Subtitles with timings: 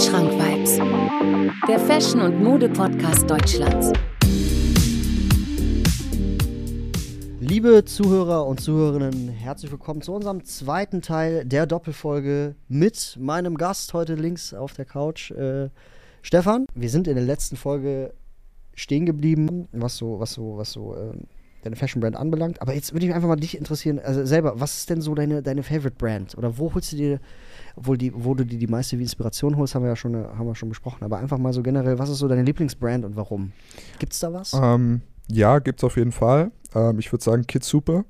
[0.00, 0.78] Schrank-Vibes,
[1.68, 3.92] der Fashion- und Mode-Podcast Deutschlands.
[7.38, 13.92] Liebe Zuhörer und Zuhörerinnen, herzlich willkommen zu unserem zweiten Teil der Doppelfolge mit meinem Gast
[13.92, 15.68] heute links auf der Couch, äh,
[16.22, 16.64] Stefan.
[16.74, 18.14] Wir sind in der letzten Folge
[18.74, 21.24] stehen geblieben, was so, was so, was so ähm,
[21.62, 22.62] deine Fashion Brand anbelangt.
[22.62, 25.42] Aber jetzt würde mich einfach mal dich interessieren, also selber, was ist denn so deine,
[25.42, 26.38] deine Favorite Brand?
[26.38, 27.20] Oder wo holst du dir,
[27.76, 30.54] obwohl die, wo du dir die meiste Inspiration holst, haben wir ja schon, haben wir
[30.54, 31.04] schon besprochen.
[31.04, 33.52] Aber einfach mal so generell, was ist so deine Lieblingsbrand und warum?
[33.98, 34.52] Gibt es da was?
[34.54, 36.50] Ähm, ja, gibt's auf jeden Fall.
[36.74, 38.04] Ähm, ich würde sagen Kid Super.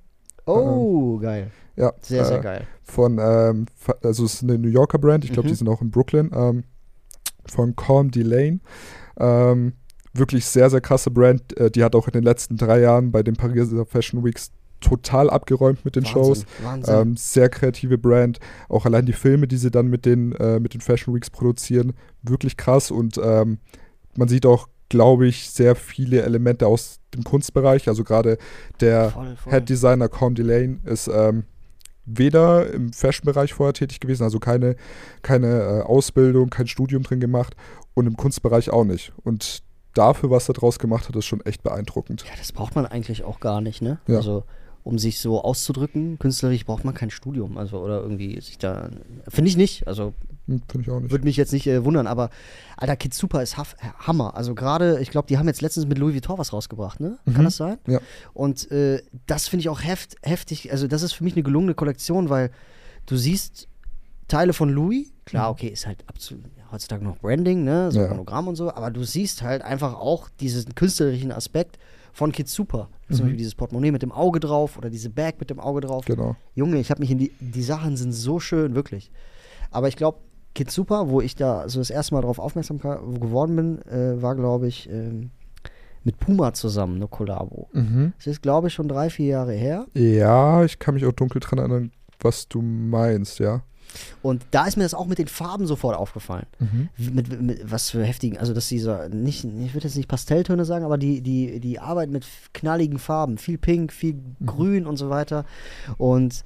[0.47, 1.51] Oh, geil.
[1.77, 1.93] Ja.
[2.03, 2.67] Sehr, sehr äh, geil.
[2.83, 3.67] Von, ähm,
[4.03, 5.25] also es ist eine New Yorker Brand.
[5.25, 5.53] Ich glaube, Mhm.
[5.53, 6.31] die sind auch in Brooklyn.
[6.35, 6.65] Ähm,
[7.47, 8.61] von Calm Delane.
[9.19, 9.75] Ähm,
[10.13, 11.57] wirklich sehr, sehr krasse Brand.
[11.59, 14.51] Äh, die hat auch in den letzten drei Jahren bei den Pariser Fashion Weeks
[14.81, 16.45] total abgeräumt mit den Shows.
[16.63, 16.95] Wahnsinn.
[16.95, 18.39] Ähm, sehr kreative Brand.
[18.69, 21.93] Auch allein die Filme, die sie dann mit den, äh, mit den Fashion Weeks produzieren,
[22.23, 22.91] wirklich krass.
[22.91, 23.59] Und ähm,
[24.17, 27.89] man sieht auch, glaube ich, sehr viele Elemente aus dem Kunstbereich.
[27.89, 28.39] Also gerade
[28.81, 29.53] der voll, voll.
[29.53, 31.45] Head Designer Com Delane ist ähm,
[32.05, 34.77] weder im Fashion-Bereich vorher tätig gewesen, also keine,
[35.23, 37.55] keine äh, Ausbildung, kein Studium drin gemacht
[37.95, 39.13] und im Kunstbereich auch nicht.
[39.23, 39.63] Und
[39.95, 42.25] dafür, was er draus gemacht hat, ist schon echt beeindruckend.
[42.25, 43.99] Ja, das braucht man eigentlich auch gar nicht, ne?
[44.07, 44.17] Ja.
[44.17, 44.45] Also,
[44.83, 48.91] um sich so auszudrücken, künstlerisch braucht man kein Studium, also oder irgendwie sich da.
[49.29, 49.87] Finde ich nicht.
[49.87, 50.15] Also
[50.47, 51.11] Hm, Finde ich auch nicht.
[51.13, 52.31] würde mich jetzt nicht äh, wundern, aber
[52.77, 54.35] Alter, Kid Super ist haf- Hammer.
[54.37, 57.19] Also gerade, ich glaube, die haben jetzt letztens mit Louis Vuitton was rausgebracht, ne?
[57.27, 57.45] Kann Mhm.
[57.45, 57.79] das sein?
[57.87, 58.01] Ja.
[58.33, 60.73] Und äh, das finde ich auch heft, heftig.
[60.73, 62.51] Also das ist für mich eine gelungene Kollektion, weil
[63.07, 63.69] du siehst
[64.29, 65.13] Teile von Louis.
[65.27, 67.93] Klar, okay, ist halt absolut heutzutage noch Branding, ne?
[67.93, 68.05] So Mhm.
[68.07, 68.11] Ja.
[68.13, 71.79] Monogramm und so, aber du siehst halt einfach auch diesen künstlerischen Aspekt
[72.13, 72.89] von Kid Super.
[73.09, 73.21] Zum Mhm.
[73.23, 76.05] Beispiel dieses Portemonnaie mit dem Auge drauf oder diese Bag mit dem Auge drauf.
[76.05, 76.37] Genau.
[76.55, 79.11] Junge, ich habe mich in die, die Sachen sind so schön, wirklich.
[79.71, 80.19] Aber ich glaube,
[80.55, 84.35] Kid Super, wo ich da so das erste Mal darauf aufmerksam geworden bin, äh, war,
[84.35, 85.31] glaube ich, ähm,
[86.03, 87.69] mit Puma zusammen, eine Kollabo.
[87.73, 88.15] Mhm.
[88.17, 89.87] Das ist, glaube ich, schon drei, vier Jahre her.
[89.95, 91.93] Ja, ich kann mich auch dunkel dran erinnern,
[92.25, 93.63] was du meinst, ja.
[94.23, 96.47] Und da ist mir das auch mit den Farben sofort aufgefallen.
[96.97, 100.65] Wie- Mit, mit, was für heftigen, also dass dieser, nicht, ich würde jetzt nicht Pastelltöne
[100.65, 104.15] sagen, aber die, die, die Arbeit mit knalligen Farben, viel Pink, viel
[104.47, 105.45] Grün und so weiter.
[105.99, 106.45] Und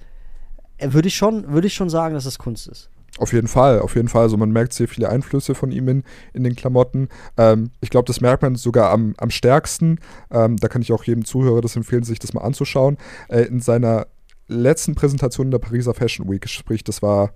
[0.79, 2.89] äh, würde ich schon, würde ich schon sagen, dass das Kunst ist.
[3.19, 4.23] Auf jeden Fall, auf jeden Fall.
[4.23, 6.03] Also man merkt sehr viele Einflüsse von ihm in,
[6.33, 7.09] in den Klamotten.
[7.37, 9.99] Ähm, ich glaube, das merkt man sogar am, am stärksten.
[10.33, 12.97] Ähm, da kann ich auch jedem Zuhörer das empfehlen, sich das mal anzuschauen.
[13.29, 14.07] Äh, in seiner
[14.49, 17.33] letzten Präsentation der Pariser Fashion Week, sprich, das war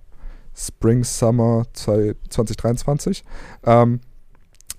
[0.54, 3.24] Spring Summer 2023,
[3.64, 4.00] ähm,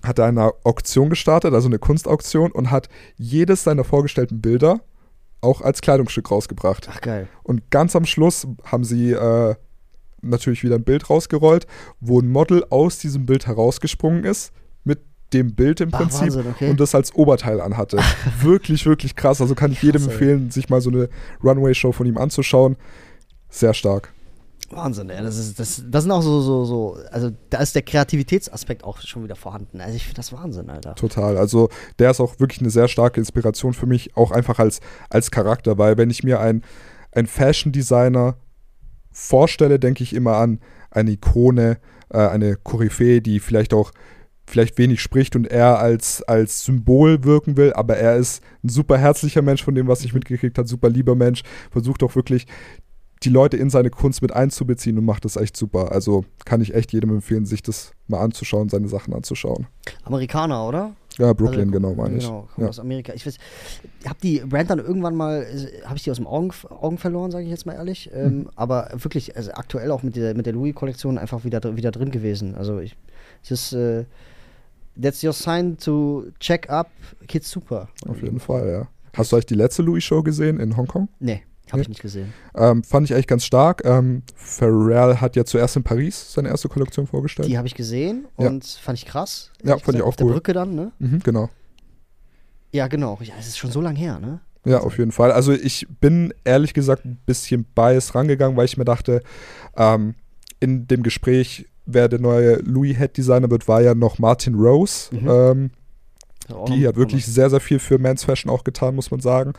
[0.02, 4.80] hat er eine Auktion gestartet, also eine Kunstauktion, und hat jedes seiner vorgestellten Bilder
[5.40, 6.88] auch als Kleidungsstück rausgebracht.
[6.90, 7.28] Ach geil.
[7.42, 9.54] Und ganz am Schluss haben sie äh,
[10.22, 11.66] natürlich wieder ein Bild rausgerollt,
[12.00, 14.52] wo ein Model aus diesem Bild herausgesprungen ist,
[15.32, 16.70] dem Bild im Ach, Prinzip Wahnsinn, okay.
[16.70, 17.98] und das als Oberteil anhatte.
[18.40, 19.40] wirklich, wirklich krass.
[19.40, 21.08] Also kann ich jedem Krass, empfehlen, sich mal so eine
[21.42, 22.76] Runway-Show von ihm anzuschauen.
[23.48, 24.12] Sehr stark.
[24.70, 25.22] Wahnsinn, ey.
[25.22, 29.00] Das, ist, das, das sind auch so, so, so, also da ist der Kreativitätsaspekt auch
[29.00, 29.80] schon wieder vorhanden.
[29.80, 30.94] Also ich finde das Wahnsinn, Alter.
[30.94, 31.36] Total.
[31.36, 31.68] Also
[31.98, 35.78] der ist auch wirklich eine sehr starke Inspiration für mich, auch einfach als, als Charakter,
[35.78, 36.62] weil wenn ich mir ein,
[37.12, 38.36] ein Fashion-Designer
[39.10, 40.60] vorstelle, denke ich immer an
[40.90, 41.78] eine Ikone,
[42.10, 43.90] äh, eine Koryphäe, die vielleicht auch
[44.50, 48.98] vielleicht wenig spricht und er als, als Symbol wirken will, aber er ist ein super
[48.98, 52.46] herzlicher Mensch von dem, was ich mitgekriegt habe, super lieber Mensch, versucht auch wirklich
[53.22, 55.92] die Leute in seine Kunst mit einzubeziehen und macht das echt super.
[55.92, 59.66] Also kann ich echt jedem empfehlen, sich das mal anzuschauen, seine Sachen anzuschauen.
[60.04, 60.92] Amerikaner, oder?
[61.18, 62.24] Ja, Brooklyn, Also, genau, meine ich.
[62.24, 62.68] Genau, Ja.
[62.68, 63.12] aus Amerika.
[63.12, 63.36] Ich weiß,
[64.06, 65.46] hab die Brand dann irgendwann mal,
[65.84, 68.08] habe ich die aus dem Augen, Augen verloren, sage ich jetzt mal ehrlich.
[68.10, 68.26] Hm.
[68.26, 72.10] Ähm, aber wirklich, also aktuell auch mit der, mit der Louis-Kollektion einfach wieder, wieder drin
[72.10, 72.54] gewesen.
[72.54, 72.96] Also ich,
[73.42, 74.04] es ist, äh,
[75.00, 76.90] that's your sign to check up
[77.28, 77.88] Kids Super.
[78.08, 78.88] Auf jeden Fall, ja.
[79.16, 81.08] Hast du eigentlich die letzte Louis-Show gesehen in Hongkong?
[81.18, 82.32] Nee, habe ich nicht gesehen.
[82.54, 83.82] Ähm, fand ich echt ganz stark.
[83.84, 87.48] Ähm, Pharrell hat ja zuerst in Paris seine erste Kollektion vorgestellt.
[87.48, 88.48] Die habe ich gesehen Ja.
[88.48, 89.50] und fand ich krass.
[89.62, 90.32] Ja, fand ich gesagt, auch auf der cool.
[90.34, 90.92] Brücke dann, ne?
[90.98, 91.48] Mhm, genau.
[92.72, 93.18] Ja, genau.
[93.22, 94.40] Ja, es ist schon so lang her, ne?
[94.64, 95.32] Ja, auf jeden Fall.
[95.32, 99.22] Also ich bin ehrlich gesagt ein bisschen biased rangegangen, weil ich mir dachte,
[99.76, 100.14] ähm,
[100.60, 105.14] in dem Gespräch, wer der neue Louis Head Designer wird, war ja noch Martin Rose.
[105.14, 105.28] Mhm.
[105.28, 105.70] Ähm,
[106.68, 109.52] die hat wirklich sehr, sehr viel für Men's Fashion auch getan, muss man sagen.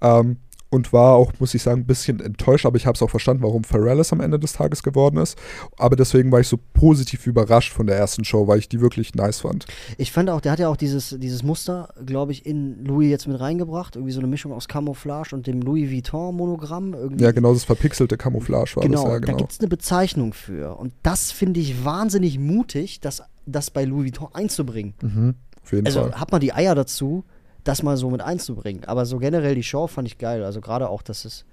[0.00, 0.36] Ähm,
[0.68, 3.42] und war auch, muss ich sagen, ein bisschen enttäuscht, aber ich habe es auch verstanden,
[3.42, 5.38] warum Pharrell es am Ende des Tages geworden ist.
[5.78, 9.14] Aber deswegen war ich so positiv überrascht von der ersten Show, weil ich die wirklich
[9.14, 9.66] nice fand.
[9.96, 13.28] Ich fand auch, der hat ja auch dieses, dieses Muster, glaube ich, in Louis jetzt
[13.28, 13.96] mit reingebracht.
[13.96, 16.94] Irgendwie so eine Mischung aus Camouflage und dem Louis Vuitton-Monogramm.
[16.94, 17.24] Irgendwie.
[17.24, 19.38] Ja, genau, das verpixelte Camouflage war genau, das ja, da genau.
[19.38, 20.76] gibt es eine Bezeichnung für.
[20.76, 24.94] Und das finde ich wahnsinnig mutig, das, das bei Louis Vuitton einzubringen.
[25.00, 26.20] Mhm, auf jeden Also Fall.
[26.20, 27.24] hat man die Eier dazu,
[27.68, 28.84] das mal so mit einzubringen.
[28.84, 30.44] Aber so generell die Show fand ich geil.
[30.44, 31.44] Also gerade auch, dass es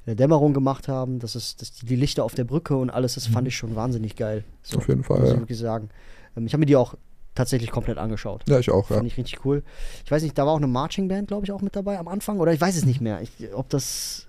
[0.00, 3.14] in der Dämmerung gemacht haben, dass es dass die, Lichter auf der Brücke und alles,
[3.14, 4.44] das fand ich schon wahnsinnig geil.
[4.62, 4.80] So, Mhm.
[4.82, 5.40] Auf jeden Fall, Muss ich ja.
[5.40, 5.88] wirklich sagen.
[6.36, 6.94] Ähm, ich habe mir die auch
[7.34, 8.44] tatsächlich komplett angeschaut.
[8.48, 8.96] Ja, ich auch, ja.
[8.96, 9.62] Fand ich richtig cool.
[10.04, 12.08] Ich weiß nicht, da war auch eine Marching Band, glaube ich, auch mit dabei am
[12.08, 12.38] Anfang.
[12.38, 13.20] Oder ich weiß es nicht mehr.
[13.20, 14.26] Ich, ob das.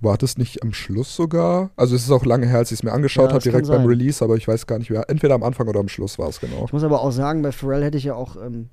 [0.00, 1.70] War das nicht am Schluss sogar?
[1.74, 3.84] Also es ist auch lange her, als ich es mir angeschaut Ja, habe, direkt beim.
[3.84, 5.08] Release, aber ich weiß gar nicht mehr.
[5.08, 6.64] Entweder am Anfang oder am Schluss war es genau.
[6.66, 8.36] Ich muss aber auch sagen, bei Pharrell hätte ich ja auch.
[8.36, 8.68] Ähm,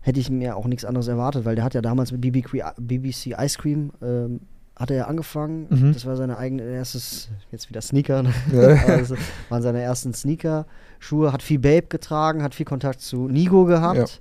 [0.00, 3.58] hätte ich mir auch nichts anderes erwartet, weil der hat ja damals mit BBC Ice
[3.58, 3.92] Cream.
[4.02, 4.40] Ähm,
[4.78, 5.66] hat er ja angefangen.
[5.70, 5.92] Mhm.
[5.92, 8.32] Das war seine eigene erstes, jetzt wieder Sneaker, ne?
[8.52, 8.98] Ja.
[8.98, 9.12] Das
[9.48, 14.20] waren seine ersten Sneaker-Schuhe, hat viel Babe getragen, hat viel Kontakt zu Nigo gehabt.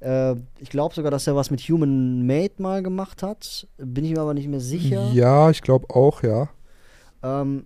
[0.00, 3.66] Äh, ich glaube sogar, dass er was mit Human Made mal gemacht hat.
[3.78, 5.10] Bin ich mir aber nicht mehr sicher.
[5.12, 6.50] Ja, ich glaube auch, ja.
[7.22, 7.64] Ähm,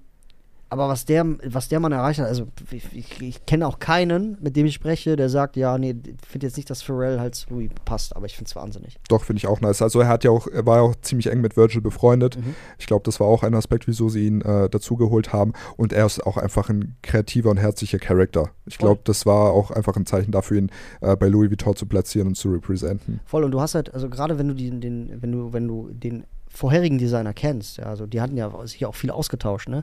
[0.71, 4.37] aber was der, was der Mann erreicht hat, also ich, ich, ich kenne auch keinen,
[4.41, 7.35] mit dem ich spreche, der sagt, ja, nee, ich finde jetzt nicht, dass Pharrell halt
[7.35, 8.99] zu Louis passt, aber ich finde es wahnsinnig.
[9.09, 9.81] Doch, finde ich auch nice.
[9.81, 12.37] Also er hat ja auch, er war ja auch ziemlich eng mit Virgil befreundet.
[12.37, 12.55] Mhm.
[12.79, 15.55] Ich glaube, das war auch ein Aspekt, wieso sie ihn äh, dazugeholt haben.
[15.77, 18.51] Und er ist auch einfach ein kreativer und herzlicher Charakter.
[18.67, 20.71] Ich glaube, das war auch einfach ein Zeichen dafür, ihn
[21.01, 23.21] äh, bei Louis Vuitton zu platzieren und zu representen.
[23.25, 25.89] Voll, und du hast halt, also gerade wenn du den, den, wenn du, wenn du
[25.93, 29.83] den vorherigen Designer kennst, ja, also die hatten ja sich auch viel ausgetauscht, ne?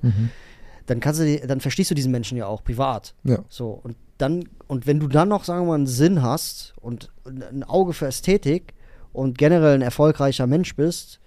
[0.86, 3.16] Dann kannst du, dann verstehst du diesen Menschen ja auch privat.
[3.24, 3.40] Ja.
[3.50, 7.12] So, und dann, und wenn du dann noch, sagen wir mal, einen Sinn hast und
[7.26, 8.74] ein Auge für Ästhetik
[9.14, 11.20] und generell ein erfolgreicher Mensch bist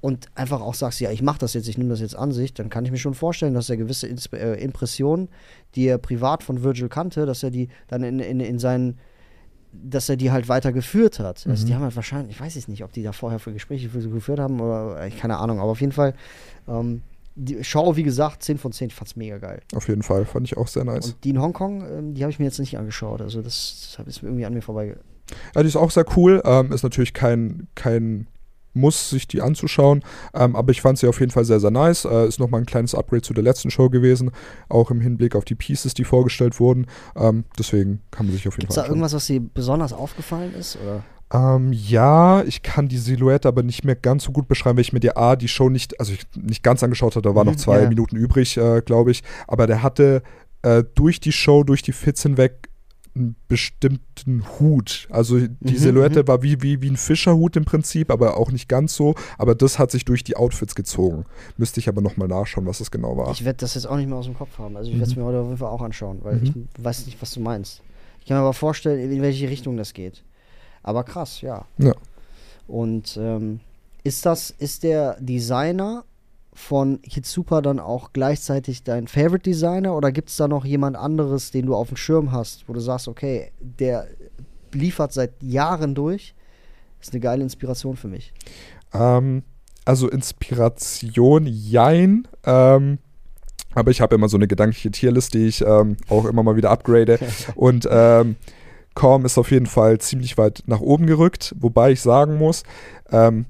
[0.00, 2.54] und einfach auch sagst, ja, ich mache das jetzt, ich nehme das jetzt an sich,
[2.54, 5.28] dann kann ich mir schon vorstellen, dass er gewisse Insp äh, Impressionen,
[5.74, 8.98] die er privat von Virgil kannte, dass er die dann in, in, in seinen
[9.72, 11.46] dass er die halt weitergeführt hat.
[11.46, 13.88] Also die haben halt wahrscheinlich, ich weiß es nicht, ob die da vorher für Gespräche
[13.88, 16.14] für, geführt haben oder äh, keine Ahnung, aber auf jeden Fall,
[16.68, 17.00] ähm,
[17.34, 19.60] die Show, wie gesagt, 10 von 10, ich fand's mega geil.
[19.74, 21.06] Auf jeden Fall, fand ich auch sehr nice.
[21.06, 23.20] Und die in Hongkong, ähm, die habe ich mir jetzt nicht angeschaut.
[23.20, 24.96] Also das, das ist irgendwie an mir vorbei.
[25.54, 26.42] Ja, die ist auch sehr cool.
[26.44, 28.26] Ähm, ist natürlich kein, kein
[28.74, 30.02] Muss, sich die anzuschauen.
[30.34, 32.04] Ähm, aber ich fand sie auf jeden Fall sehr, sehr nice.
[32.04, 34.30] Äh, ist nochmal ein kleines Upgrade zu der letzten Show gewesen.
[34.68, 36.86] Auch im Hinblick auf die Pieces, die vorgestellt wurden.
[37.16, 38.96] Ähm, deswegen kann man sich auf jeden Gibt es Fall da anschauen.
[38.96, 40.76] irgendwas, was dir besonders aufgefallen ist?
[40.82, 41.02] Oder?
[41.32, 44.92] Ähm, ja, ich kann die Silhouette aber nicht mehr ganz so gut beschreiben, weil ich
[44.92, 47.52] mir die A, die Show nicht, also ich nicht ganz angeschaut habe, da waren Mhm,
[47.52, 47.88] noch zwei ja.
[47.88, 49.22] Minuten übrig, äh, glaube ich.
[49.46, 50.22] Aber der hatte
[50.62, 52.68] äh, durch die Show, durch die Fits hinweg
[53.14, 55.06] einen bestimmten Hut.
[55.10, 58.68] Also die Mhm, Silhouette war wie, wie, wie ein Fischerhut im Prinzip, aber auch nicht
[58.68, 59.14] ganz so.
[59.38, 61.24] Aber das hat sich durch die Outfits gezogen.
[61.58, 63.30] Müsste ich aber nochmal nachschauen, was das genau war.
[63.32, 64.76] Ich werde das jetzt auch nicht mehr aus dem Kopf haben.
[64.76, 65.00] Also ich Mhm.
[65.00, 67.40] werde es mir heute auf jeden Fall auch anschauen, weil ich weiß nicht, was du
[67.40, 67.82] meinst.
[68.20, 70.22] Ich kann mir aber vorstellen, in welche Richtung das geht.
[70.82, 71.64] Aber krass, ja.
[71.78, 71.94] Ja.
[72.66, 73.60] Und ähm,
[74.04, 76.04] ist das, ist der Designer
[76.54, 81.50] von Hitsupa dann auch gleichzeitig dein Favorite Designer oder gibt es da noch jemand anderes,
[81.50, 84.06] den du auf dem Schirm hast, wo du sagst, okay, der
[84.72, 86.34] liefert seit Jahren durch,
[87.00, 88.32] ist eine geile Inspiration für mich.
[88.92, 89.44] Ähm,
[89.84, 92.28] also Inspiration, jein.
[92.44, 92.98] Ähm,
[93.74, 96.70] aber ich habe immer so eine gedankliche Tierliste, die ich ähm, auch immer mal wieder
[96.70, 97.18] upgrade.
[97.54, 98.36] Und ähm,
[98.94, 102.62] Korm ist auf jeden Fall ziemlich weit nach oben gerückt, wobei ich sagen muss,
[103.10, 103.46] ähm,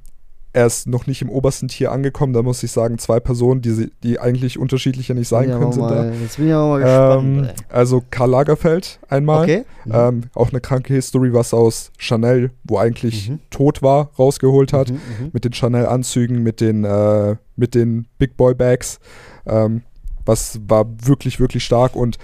[0.54, 2.34] er ist noch nicht im obersten Tier angekommen.
[2.34, 5.82] Da muss ich sagen, zwei Personen, die, sie- die eigentlich unterschiedlicher nicht sein können, sind
[5.88, 5.88] da.
[6.04, 7.60] mal, jetzt bin ich aber mal Ähm, gespannt.
[7.70, 7.74] ey.
[7.74, 9.44] also Karl Lagerfeld einmal.
[9.44, 9.64] Okay.
[9.86, 9.92] Mhm.
[9.94, 13.38] Ähm, auch eine kranke History, was aus Chanel, wo eigentlich Mhm.
[13.48, 14.90] tot war, rausgeholt hat.
[14.90, 15.30] Mhm, mhm.
[15.32, 19.00] Mit den Chanel-Anzügen, mit den, äh, mit den Big Boy Bags.
[19.46, 19.80] Ähm,
[20.26, 21.96] was war wirklich, wirklich stark.
[21.96, 22.18] Und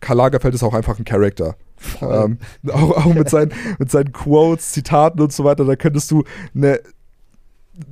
[0.00, 1.56] Karl Lagerfeld ist auch einfach ein Charakter.
[2.02, 2.38] Ähm,
[2.72, 6.80] auch auch mit, seinen, mit seinen Quotes, Zitaten und so weiter, da könntest du eine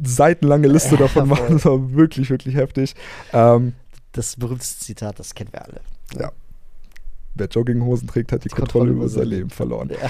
[0.03, 1.55] seitenlange Liste davon machen.
[1.55, 2.95] Das war wirklich, wirklich heftig.
[3.33, 3.75] Ähm,
[4.13, 5.81] Das berühmteste Zitat, das kennen wir alle.
[6.19, 6.33] ja.
[7.39, 9.91] Wer Jogginghosen trägt, hat die Kontrolle, über sein Leben verloren.
[9.91, 10.09] Ja.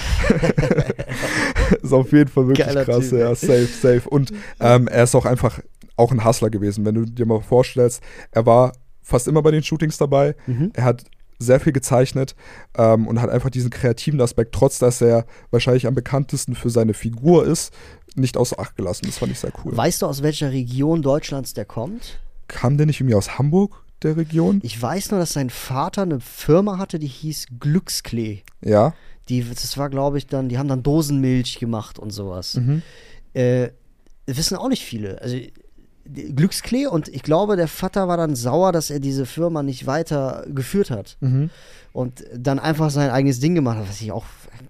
[1.83, 3.19] ist auf jeden Fall wirklich Geiler krass, Typ.
[3.19, 4.09] ja, safe, safe.
[4.09, 5.59] Und ähm, er ist auch einfach
[5.97, 9.63] auch ein Hustler gewesen, wenn du dir mal vorstellst, er war fast immer bei den
[9.65, 10.71] Shootings dabei, Mhm.
[10.75, 11.05] er hat
[11.39, 12.35] sehr viel gezeichnet
[12.77, 16.95] ähm, und hat einfach diesen kreativen Aspekt, trotz dass er wahrscheinlich am bekanntesten für seine
[16.95, 17.73] Figur ist,
[18.15, 19.07] nicht außer Acht gelassen.
[19.07, 19.77] Das fand ich sehr cool.
[19.77, 22.21] Weißt du, aus welcher Region Deutschlands der kommt?
[22.49, 24.61] Kam der nicht irgendwie aus Hamburg, der Region?
[24.63, 28.41] Ich weiß nur, dass sein Vater eine Firma hatte, die hieß Glücksklee.
[28.63, 28.95] Ja.
[29.29, 32.55] Die, das war, glaube ich, dann, die haben dann Dosenmilch gemacht und sowas.
[32.55, 32.83] Mhm.
[33.35, 33.71] Äh,
[34.27, 35.21] das wissen auch nicht viele.
[35.21, 35.37] Also
[36.13, 40.45] Glücksklee und ich glaube, der Vater war dann sauer, dass er diese Firma nicht weiter
[40.49, 41.51] geführt hat Mhm.
[41.93, 44.25] und dann einfach sein eigenes Ding gemacht hat, was ich auch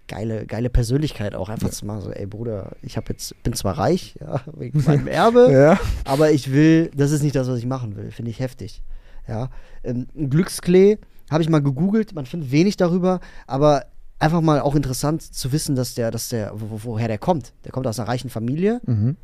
[0.08, 2.02] geile, geile Persönlichkeit auch einfach zu machen.
[2.02, 5.78] So, ey Bruder, ich habe jetzt, bin zwar reich, ja, wegen meinem Erbe, Ja.
[6.04, 8.10] aber ich will, das ist nicht das, was ich machen will.
[8.10, 8.82] Finde ich heftig.
[9.28, 9.50] Ja.
[9.84, 10.98] Ähm, Glücksklee
[11.30, 13.86] habe ich mal gegoogelt, man findet wenig darüber, aber
[14.18, 17.52] einfach mal auch interessant zu wissen, dass der, dass der, wo, woher der kommt.
[17.64, 19.16] Der kommt aus einer reichen Familie, Mhm.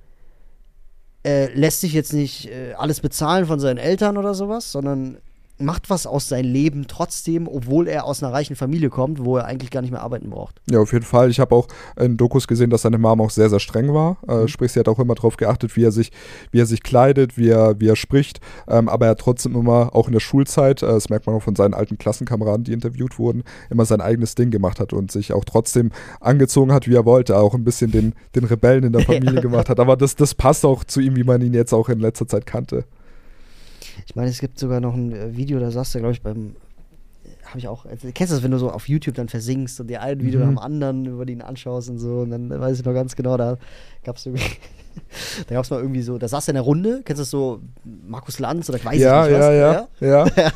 [1.24, 5.18] Äh, lässt sich jetzt nicht äh, alles bezahlen von seinen Eltern oder sowas, sondern
[5.58, 9.44] macht was aus seinem Leben trotzdem, obwohl er aus einer reichen Familie kommt, wo er
[9.44, 10.60] eigentlich gar nicht mehr arbeiten braucht.
[10.70, 11.30] Ja, auf jeden Fall.
[11.30, 14.16] Ich habe auch in Dokus gesehen, dass seine Mom auch sehr, sehr streng war.
[14.26, 16.12] Äh, sprich, sie hat auch immer darauf geachtet, wie er sich,
[16.50, 18.40] wie er sich kleidet, wie er, wie er spricht.
[18.68, 21.42] Ähm, aber er hat trotzdem immer, auch in der Schulzeit, äh, das merkt man auch
[21.42, 25.32] von seinen alten Klassenkameraden, die interviewt wurden, immer sein eigenes Ding gemacht hat und sich
[25.32, 25.90] auch trotzdem
[26.20, 27.36] angezogen hat, wie er wollte.
[27.36, 29.80] Auch ein bisschen den, den Rebellen in der Familie gemacht hat.
[29.80, 32.46] Aber das, das passt auch zu ihm, wie man ihn jetzt auch in letzter Zeit
[32.46, 32.84] kannte.
[34.06, 36.56] Ich meine, es gibt sogar noch ein äh, Video, da saß er, glaube ich, beim.
[37.46, 37.84] Habe ich auch.
[38.14, 40.46] Kennst du das, wenn du so auf YouTube dann versinkst und dir ein Video Mhm.
[40.46, 42.20] nach dem anderen über den anschaust und so?
[42.20, 43.58] Und dann äh, weiß ich noch ganz genau, da
[44.04, 44.44] gab es irgendwie.
[45.48, 47.30] da gab es mal irgendwie so, da saß er in der Runde, kennst du das
[47.30, 47.60] so,
[48.06, 49.40] Markus Lanz oder ich weiß ja, nicht was?
[49.40, 50.52] ja, ja, ja,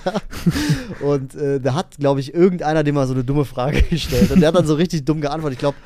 [1.06, 4.30] Und äh, da hat, glaube ich, irgendeiner dem mal so eine dumme Frage gestellt.
[4.30, 5.54] Und der hat dann so richtig dumm geantwortet.
[5.56, 5.76] Ich glaube,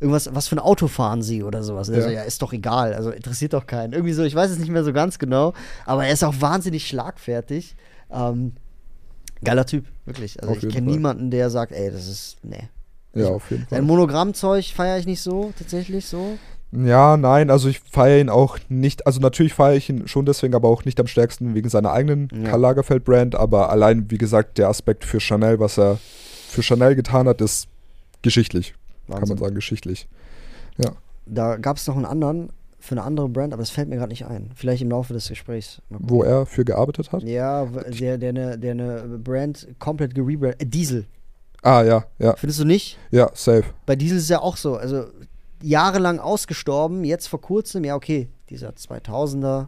[0.00, 1.88] irgendwas, was für ein Auto fahren sie oder sowas.
[1.90, 2.14] Also, Ja.
[2.16, 2.94] ja, ist doch egal.
[2.94, 3.92] Also interessiert doch keinen.
[3.92, 5.52] Irgendwie so, ich weiß es nicht mehr so ganz genau.
[5.84, 7.76] Aber er ist auch wahnsinnig schlagfertig.
[8.10, 8.52] Ähm,
[9.44, 10.40] geiler Typ, wirklich.
[10.42, 12.68] Also Auf ich kenne niemanden, der sagt, ey, das ist, nee.
[13.14, 13.78] ja, auf jeden Fall.
[13.78, 16.38] Sein Monogrammzeug feiere ich nicht so, tatsächlich so.
[16.72, 20.54] Ja, nein, also ich feiere ihn auch nicht, also natürlich feiere ich ihn schon deswegen,
[20.54, 22.50] aber auch nicht am stärksten wegen seiner eigenen Ja.
[22.50, 25.98] Karl Lagerfeld-Brand, aber allein, wie gesagt, der Aspekt für Chanel, was er
[26.48, 27.68] für Chanel getan hat, ist
[28.22, 28.74] geschichtlich,
[29.06, 29.36] kann Wahnsinn.
[29.36, 30.08] man sagen, geschichtlich.
[31.28, 34.10] Da gab es noch einen anderen für eine andere Brand, aber das fällt mir gerade
[34.10, 34.52] nicht ein.
[34.54, 35.82] Vielleicht im Laufe des Gesprächs.
[35.88, 37.24] Wo er für gearbeitet hat.
[37.24, 40.62] Ja, w- der, der, eine, der eine Brand komplett gerebrandet.
[40.62, 41.04] Äh, Diesel.
[41.62, 42.96] Ah, ja, ja, Findest du nicht?
[43.10, 43.64] ja, safe.
[43.86, 44.76] Bei Diesel ist es ja auch so.
[44.76, 45.06] Also
[45.60, 49.66] jahrelang ausgestorben, jetzt vor kurzem, ja, okay, dieser 2000er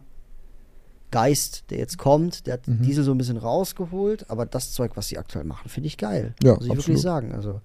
[1.11, 2.83] Geist, der jetzt kommt, der hat Mhm.
[2.83, 6.35] Diesel so ein bisschen rausgeholt, aber das Zeug, was sie aktuell machen, finde ich geil.
[6.43, 7.01] Ja, muss ich wirklich absolut.
[7.01, 7.31] sagen.
[7.33, 7.59] Also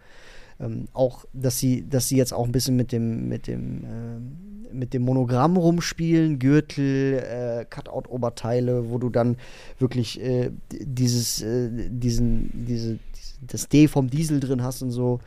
[0.61, 4.37] ähm, auch, dass sie, dass sie jetzt auch ein bisschen mit dem, mit dem, ähm,
[4.73, 9.37] mit dem Monogramm rumspielen, Gürtel, äh, Cutout-Oberteile, wo du dann
[9.79, 12.99] wirklich äh, dieses, äh, diesen, diese,
[13.47, 15.21] das D vom Diesel drin hast und so,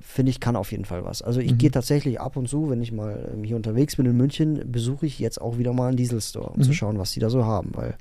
[0.00, 1.22] finde ich, kann auf jeden Fall was.
[1.22, 1.58] Also ich Mhm.
[1.58, 5.06] gehe tatsächlich ab und zu, wenn ich mal ähm, hier unterwegs bin in München, besuche
[5.06, 6.74] ich jetzt auch wieder mal einen Diesel-Store, um zu Mhm.
[6.74, 7.96] schauen, was die da so haben, weil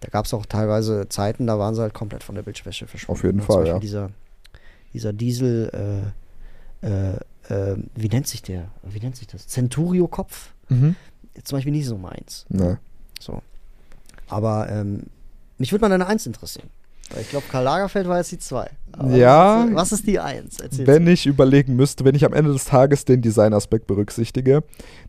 [0.00, 3.18] da gab es auch teilweise Zeiten, da waren sie halt komplett von der Bildschwäche verschwunden.
[3.18, 3.40] Auf jeden?
[3.40, 3.78] Fall, ja.
[3.78, 4.10] Dieser,
[4.92, 6.12] dieser Diesel,
[6.82, 7.16] äh, äh,
[7.48, 8.70] äh, wie nennt sich der?
[8.82, 9.46] Wie nennt sich das?
[9.46, 10.52] Centurio-Kopf?
[10.68, 10.96] Mhm.
[11.44, 12.46] Zum Beispiel nicht so meins.
[12.48, 12.78] Ne.
[13.20, 13.42] So.
[14.28, 15.04] Aber ähm,
[15.56, 16.68] mich würde mal deine Eins interessieren.
[17.10, 18.70] Weil ich glaube, Karl Lagerfeld war jetzt die zwei.
[18.92, 19.60] Aber Ja.
[19.60, 20.60] Was ist, was ist die Eins?
[20.60, 24.62] Erzähl's Wenn ich überlegen müsste, wenn ich am Ende des Tages den Designaspekt berücksichtige,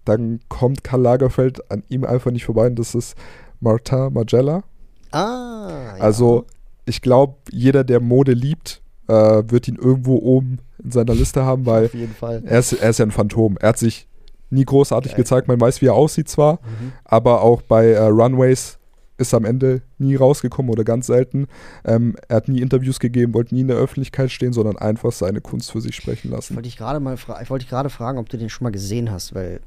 [0.05, 3.17] dann kommt Karl Lagerfeld an ihm einfach nicht vorbei und das ist
[3.59, 4.63] Martin Margiela.
[5.11, 6.03] Ah, ja.
[6.03, 6.45] Also,
[6.85, 11.65] ich glaube, jeder, der Mode liebt, äh, wird ihn irgendwo oben in seiner Liste haben,
[11.65, 12.41] weil auf jeden Fall.
[12.45, 13.57] er ist, er ist ja ein Phantom.
[13.59, 14.07] Er hat sich
[14.49, 15.17] nie großartig Geil.
[15.17, 15.47] gezeigt.
[15.47, 16.93] Man weiß, wie er aussieht zwar, Mhm.
[17.05, 18.77] aber auch bei äh, Runways
[19.17, 21.47] ist er am Ende nie rausgekommen oder ganz selten.
[21.83, 25.41] Ähm, er hat nie Interviews gegeben, wollte nie in der Öffentlichkeit stehen, sondern einfach seine
[25.41, 26.55] Kunst für sich sprechen Ich lassen.
[26.55, 28.71] wollte dich gerade mal fra ich wollte dich gerade fragen, ob du den schon mal
[28.71, 29.59] gesehen hast, weil.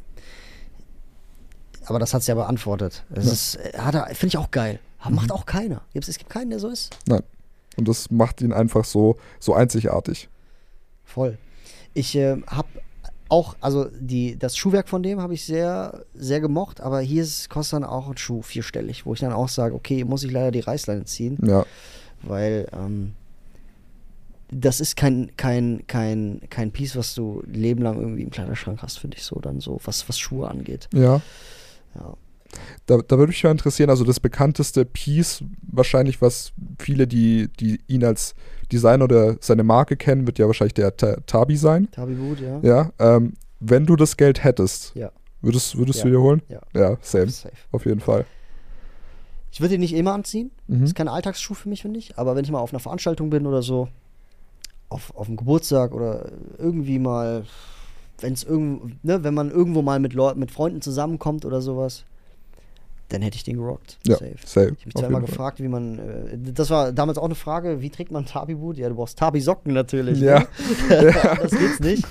[1.85, 3.05] Aber das hat sie ja beantwortet.
[3.11, 3.33] Das Ja.
[3.33, 4.79] ist, äh, hat er, finde ich auch geil.
[5.07, 5.17] Mhm.
[5.17, 5.83] Macht auch keiner.
[5.95, 6.97] Es gibt keinen, der so ist.
[7.77, 10.29] Und das macht ihn einfach so, so einzigartig.
[11.05, 11.39] Voll.
[11.95, 12.69] Ich äh, habe
[13.29, 17.49] auch, also die, das Schuhwerk von dem habe ich sehr, sehr gemocht, aber hier ist,
[17.49, 20.51] kostet dann auch ein Schuh vierstellig, wo ich dann auch sage, okay, muss ich leider
[20.51, 21.65] die Reißleine ziehen, Ja,
[22.23, 23.15] weil ähm,
[24.51, 28.83] das ist kein, kein, kein, kein Piece, was du ein Leben lang irgendwie im Kleiderschrank
[28.83, 30.89] hast, finde ich so, dann so, was, was Schuhe angeht.
[30.93, 31.21] ja.
[31.95, 32.15] Ja.
[32.87, 37.81] Da, da würde mich mal interessieren, also das bekannteste Piece, wahrscheinlich, was viele, die, die
[37.89, 38.35] ihn als
[38.71, 41.89] Designer oder seine Marke kennen, wird ja wahrscheinlich der Ta Tabi sein.
[41.93, 42.61] Tabi Boot, ja.
[42.63, 45.11] Ja, ähm, wenn du das Geld hättest, Ja.
[45.41, 46.05] würdest, würdest Ja.
[46.05, 46.43] du dir holen?
[46.49, 46.61] Ja.
[46.75, 47.55] Ja, same, Safe.
[47.71, 48.25] auf jeden Fall.
[49.51, 50.51] Ich würde ihn nicht immer anziehen.
[50.67, 50.85] Mhm.
[50.85, 52.19] Ist kein Alltagsschuh für mich, finde ich.
[52.19, 53.89] Aber wenn ich mal auf einer Veranstaltung bin oder so,
[54.89, 57.45] auf, auf einem Geburtstag oder irgendwie mal,
[58.21, 62.05] wenn es irgend, ne, wenn man irgendwo mal mit Leuten, mit Freunden zusammenkommt oder sowas,
[63.13, 63.99] dann hätte ich den gerockt.
[64.07, 64.35] Ja, Safe.
[64.45, 64.77] safe.
[64.79, 65.21] Ich habe mich Fall.
[65.23, 68.79] gefragt, wie man, äh, das war damals auch eine Frage, wie trägt man Tabi-Boot?
[68.79, 70.21] Ja, du brauchst Tabi-Socken natürlich.
[70.21, 70.41] Ja.
[70.41, 70.47] Ne?
[71.43, 72.05] das geht's nicht.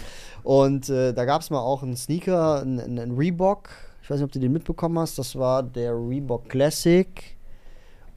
[0.43, 3.69] Und äh, da gab es mal auch einen Sneaker, einen, einen Reebok,
[4.03, 5.19] ich weiß nicht, ob du den mitbekommen hast.
[5.19, 7.07] Das war der Reebok Classic.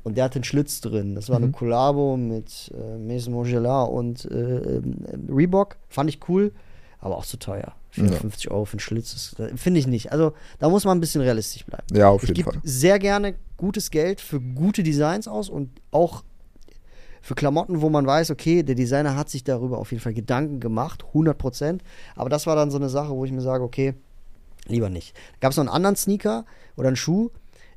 [0.03, 1.15] Und der hat den Schlitz drin.
[1.15, 1.53] Das war eine Mhm.
[1.53, 4.97] Kollabo mit äh, Maison Montgelat und äh, ähm,
[5.31, 5.77] Reebok.
[5.89, 6.53] Fand ich cool,
[7.01, 7.73] aber auch zu teuer.
[7.95, 10.13] 450 Euro für einen Schlitz, finde ich nicht.
[10.13, 11.85] Also da muss man ein bisschen realistisch bleiben.
[11.93, 12.61] Ja, auf Ich jeden Fall.
[12.63, 16.25] sehr gerne gutes Geld für gute Designs aus und auch
[17.23, 20.61] für Klamotten, wo man weiß, okay, der Designer hat sich darüber auf jeden Fall Gedanken
[20.61, 21.83] gemacht, 100 Prozent.
[22.17, 23.95] Aber das war dann so eine Sache, wo ich mir sage, okay,
[24.67, 25.17] lieber nicht.
[25.41, 26.45] Gab es noch einen anderen Sneaker
[26.77, 27.31] oder einen Schuh?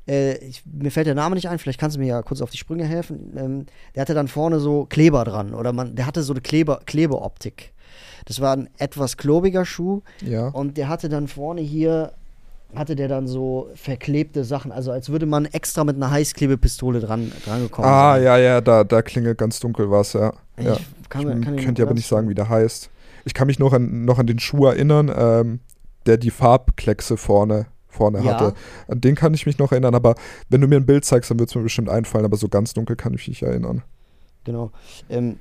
[0.06, 2.50] Äh, ich, mir fällt der Name nicht ein, vielleicht kannst du mir ja kurz auf
[2.50, 3.32] die Sprünge helfen.
[3.36, 6.80] Ähm, der hatte dann vorne so Kleber dran oder man, der hatte so eine Kleber,
[6.84, 7.72] Klebeoptik.
[8.26, 10.48] Das war ein etwas klobiger Schuh Ja.
[10.48, 12.12] und der hatte dann vorne hier,
[12.74, 17.32] hatte der dann so verklebte Sachen, also als würde man extra mit einer Heißklebepistole dran,
[17.44, 18.24] dran gekommen Ah, sein.
[18.24, 20.32] ja, ja, da, da klingelt ganz dunkel was, ja.
[20.56, 20.76] Ich ja.
[21.08, 22.90] kann ich kann könnte aber nicht sagen, wie der heißt.
[23.24, 25.60] Ich kann mich noch an, noch an den Schuh erinnern, ähm,
[26.06, 28.34] der die Farbkleckse vorne, vorne Ja.
[28.38, 28.54] hatte.
[28.86, 30.14] An den kann ich mich noch erinnern, aber
[30.50, 32.74] wenn du mir ein Bild zeigst, dann wird es mir bestimmt einfallen, aber so ganz
[32.74, 33.82] dunkel kann ich mich nicht erinnern.
[34.44, 34.70] Genau.
[35.10, 35.38] Ähm,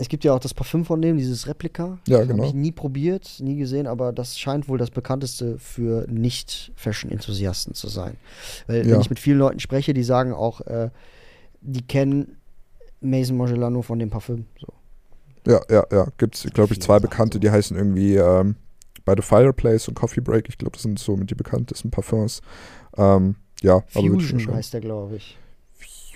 [0.00, 1.98] es gibt ja auch das Parfüm von dem, dieses Replika.
[2.08, 2.38] Ja, Das genau.
[2.38, 7.88] Habe ich nie probiert, nie gesehen, aber das scheint wohl das bekannteste für Nicht-Fashion-Enthusiasten zu
[7.88, 8.16] sein.
[8.66, 8.94] Weil Ja.
[8.94, 10.90] wenn ich mit vielen Leuten spreche, die sagen auch, äh,
[11.60, 12.36] die kennen
[13.00, 14.46] Maison Margiela nur von dem Parfüm.
[14.58, 14.68] So.
[15.46, 16.06] Ja, ja, ja.
[16.18, 17.40] Gibt es, glaube ich, zwei Sachen bekannte, so.
[17.40, 18.56] die heißen irgendwie ähm,
[19.04, 20.48] bei The Fireplace und Coffee Break.
[20.48, 22.40] Ich glaube, das sind so mit die bekanntesten Parfums.
[22.96, 25.38] Ähm, ja, aber Fusion schon- heißt der, glaube ich.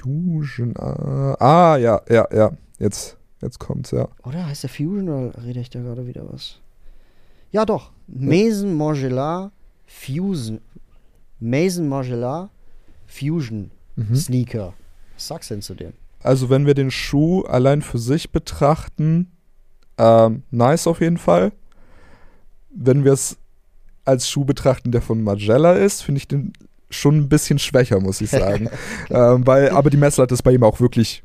[0.02, 0.74] Fusion.
[0.78, 2.52] Ah, ah, ja, ja, ja.
[2.78, 4.08] Jetzt, jetzt kommt's, ja.
[4.24, 6.58] Oder heißt der Fusion oder rede ich da gerade wieder was?
[7.52, 7.92] Ja, doch.
[8.08, 9.52] Maison Margiela
[9.86, 10.60] Fusion.
[11.40, 12.50] Maison Margiela
[13.06, 14.16] Fusion Mhm.
[14.16, 14.74] Sneaker.
[15.14, 15.92] Was sagst du denn zu dem?
[16.20, 19.30] Also, wenn wir den Schuh allein für sich betrachten,
[19.98, 21.52] ähm, nice auf jeden Fall.
[22.74, 23.36] Wenn wir es
[24.04, 26.52] als Schuh betrachten, der von Magella ist, finde ich den
[26.90, 28.68] schon ein bisschen schwächer, muss ich sagen.
[29.10, 31.22] ähm, weil, aber die Messlatte ist bei ihm auch wirklich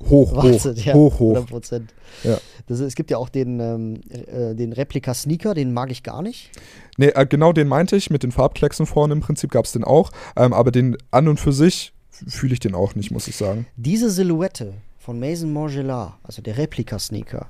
[0.00, 1.36] hoch, hoch, Wartet, ja, hoch, hoch.
[1.36, 1.82] 100%.
[2.24, 2.38] Ja.
[2.66, 6.22] Das, ist- es gibt ja auch den, ähm, äh, den Replika-Sneaker, den mag ich gar
[6.22, 6.50] nicht.
[6.98, 9.84] Nee, äh, genau den meinte ich, mit den Farbklecksen vorne im Prinzip gab es den
[9.84, 10.10] auch.
[10.36, 13.66] Ähm, aber den an und für sich fühle ich den auch nicht, muss ich sagen.
[13.76, 17.48] Diese Silhouette von Maison Margiela, also der Replika-Sneaker,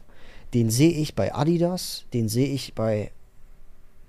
[0.54, 3.10] den sehe ich bei Adidas, den sehe ich bei.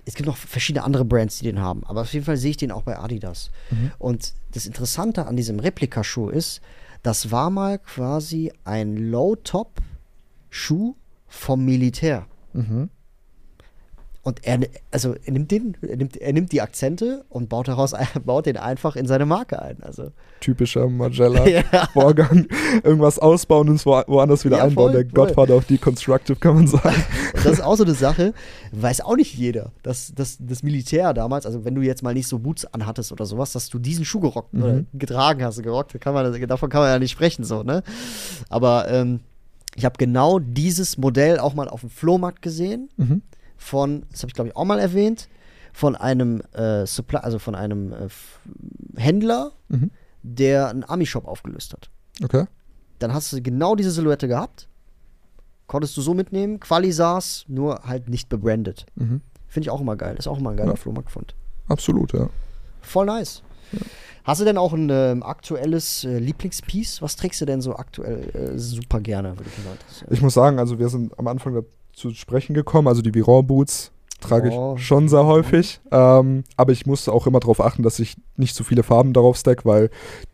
[0.07, 2.57] Es gibt noch verschiedene andere Brands, die den haben, aber auf jeden Fall sehe ich
[2.57, 3.49] den auch bei Adidas.
[3.97, 6.61] Und das Interessante an diesem Replikaschuh ist,
[7.05, 10.95] das war mal quasi ein Low-Top-Schuh
[11.27, 12.25] vom Militär.
[12.53, 12.89] Mhm.
[14.25, 14.59] Und er,
[14.89, 17.93] also er nimmt den, er nimmt, er nimmt die Akzente und baut daraus,
[18.25, 19.77] baut den einfach in seine Marke ein.
[19.83, 20.11] Also
[20.41, 20.89] Typischer Ja.
[20.89, 22.47] Magella-Vorgang.
[22.83, 24.93] Irgendwas ausbauen und woanders wieder Ja, einbauen.
[24.93, 25.27] voll, Der voll.
[25.27, 27.03] Godfather of Deconstructive, kann man sagen.
[27.35, 28.33] Und das ist auch so eine Sache,
[28.71, 32.27] weiß auch nicht jeder, dass, dass das Militär damals, also wenn du jetzt mal nicht
[32.27, 34.63] so Boots anhattest oder sowas, dass du diesen Schuh gerockt Mhm.
[34.63, 37.83] oder getragen hast, gerockt, kann man, davon kann man ja nicht sprechen, so, ne?
[38.49, 39.19] Aber ähm,
[39.75, 43.21] ich habe genau dieses Modell auch mal auf dem Flohmarkt gesehen, Mhm.
[43.65, 45.27] Von, das habe ich glaube ich auch mal erwähnt,
[45.73, 48.07] von einem äh, Supply, also von einem äh,
[48.95, 49.89] Händler, Mhm.
[50.21, 51.89] der einen Ami-Shop aufgelöst hat.
[52.23, 52.45] Okay.
[52.99, 54.67] Dann hast du genau diese Silhouette gehabt.
[55.67, 56.59] Konntest du so mitnehmen.
[56.59, 58.85] Quali saß, nur halt nicht bebrandet.
[58.95, 59.21] Mhm.
[59.47, 60.15] Finde ich auch immer geil.
[60.17, 60.75] Ist auch immer ein geiler Ja.
[60.75, 61.35] Flohmarktfund.
[61.67, 62.29] Absolut, ja.
[62.81, 63.41] Voll nice.
[64.23, 67.01] Hast du denn auch ein ähm, aktuelles äh, Lieblingspiece?
[67.01, 69.37] Was trägst du denn so aktuell äh, super gerne?
[69.37, 70.09] Würde interessieren.
[70.13, 72.87] Ich muss sagen, also wir sind am Anfang dazu zu sprechen gekommen.
[72.87, 74.75] Also die Viron Boots trage Oh.
[74.77, 75.81] ich schon sehr häufig.
[75.91, 79.37] Ähm, aber ich muss auch immer darauf achten, dass ich nicht zu viele Farben darauf
[79.37, 79.89] stack, weil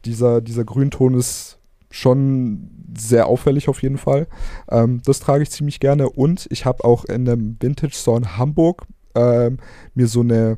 [0.05, 1.57] dieser, dieser Grünton ist
[1.89, 4.27] schon sehr auffällig auf jeden Fall.
[4.69, 6.09] Ähm, das trage ich ziemlich gerne.
[6.09, 9.57] Und ich habe auch in einem Vintage Store in Hamburg ähm,
[9.93, 10.57] mir so eine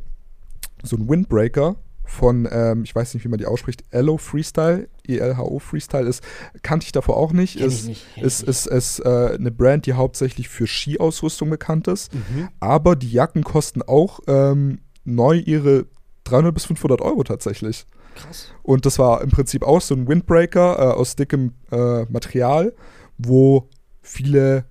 [0.86, 5.60] so ein Windbreaker von, ähm, ich weiß nicht, wie man die ausspricht, Elo Freestyle, ELHO
[5.60, 6.24] Freestyle ist,
[6.62, 7.58] kannte ich davor auch nicht.
[7.58, 12.14] Kenn ist, nicht, ist, ist, ist äh, eine Brand, die hauptsächlich für Skiausrüstung bekannt ist.
[12.14, 12.50] Mhm.
[12.60, 15.86] Aber die Jacken kosten auch ähm, neu ihre
[16.26, 17.86] 300 bis 500 Euro tatsächlich.
[18.16, 18.52] Krass.
[18.62, 22.74] Und das war im Prinzip auch so ein Windbreaker äh, aus dickem äh, Material,
[23.18, 23.70] wo
[24.02, 24.66] viele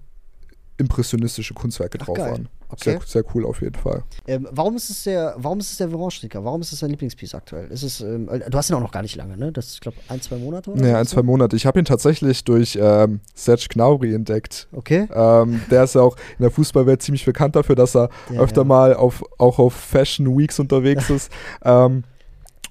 [0.78, 2.30] impressionistische Kunstwerke Ach, drauf geil.
[2.30, 2.48] waren.
[2.72, 2.92] Okay.
[2.92, 4.02] Sehr, sehr cool auf jeden Fall.
[4.26, 6.42] Ähm, warum ist es der, warum ist es der Viron-Sticker?
[6.44, 7.70] Warum ist es dein Lieblingspiece aktuell?
[7.70, 9.52] Ist es, ähm, äh, du hast ihn auch noch gar nicht lange, ne?
[9.52, 11.54] Das ist, ich glaube, ein, zwei Monate oder Ja, ein, zwei Monate.
[11.56, 14.68] Ich habe ihn tatsächlich durch ähm, Serge Gnabry entdeckt.
[14.72, 15.06] Okay.
[15.12, 18.62] Ähm, der ist ja auch in der Fußballwelt ziemlich bekannt dafür, dass er Der, öfter
[18.62, 18.66] ja.
[18.66, 21.30] mal auf, auch auf Fashion Weeks unterwegs ist.
[21.64, 22.04] ähm,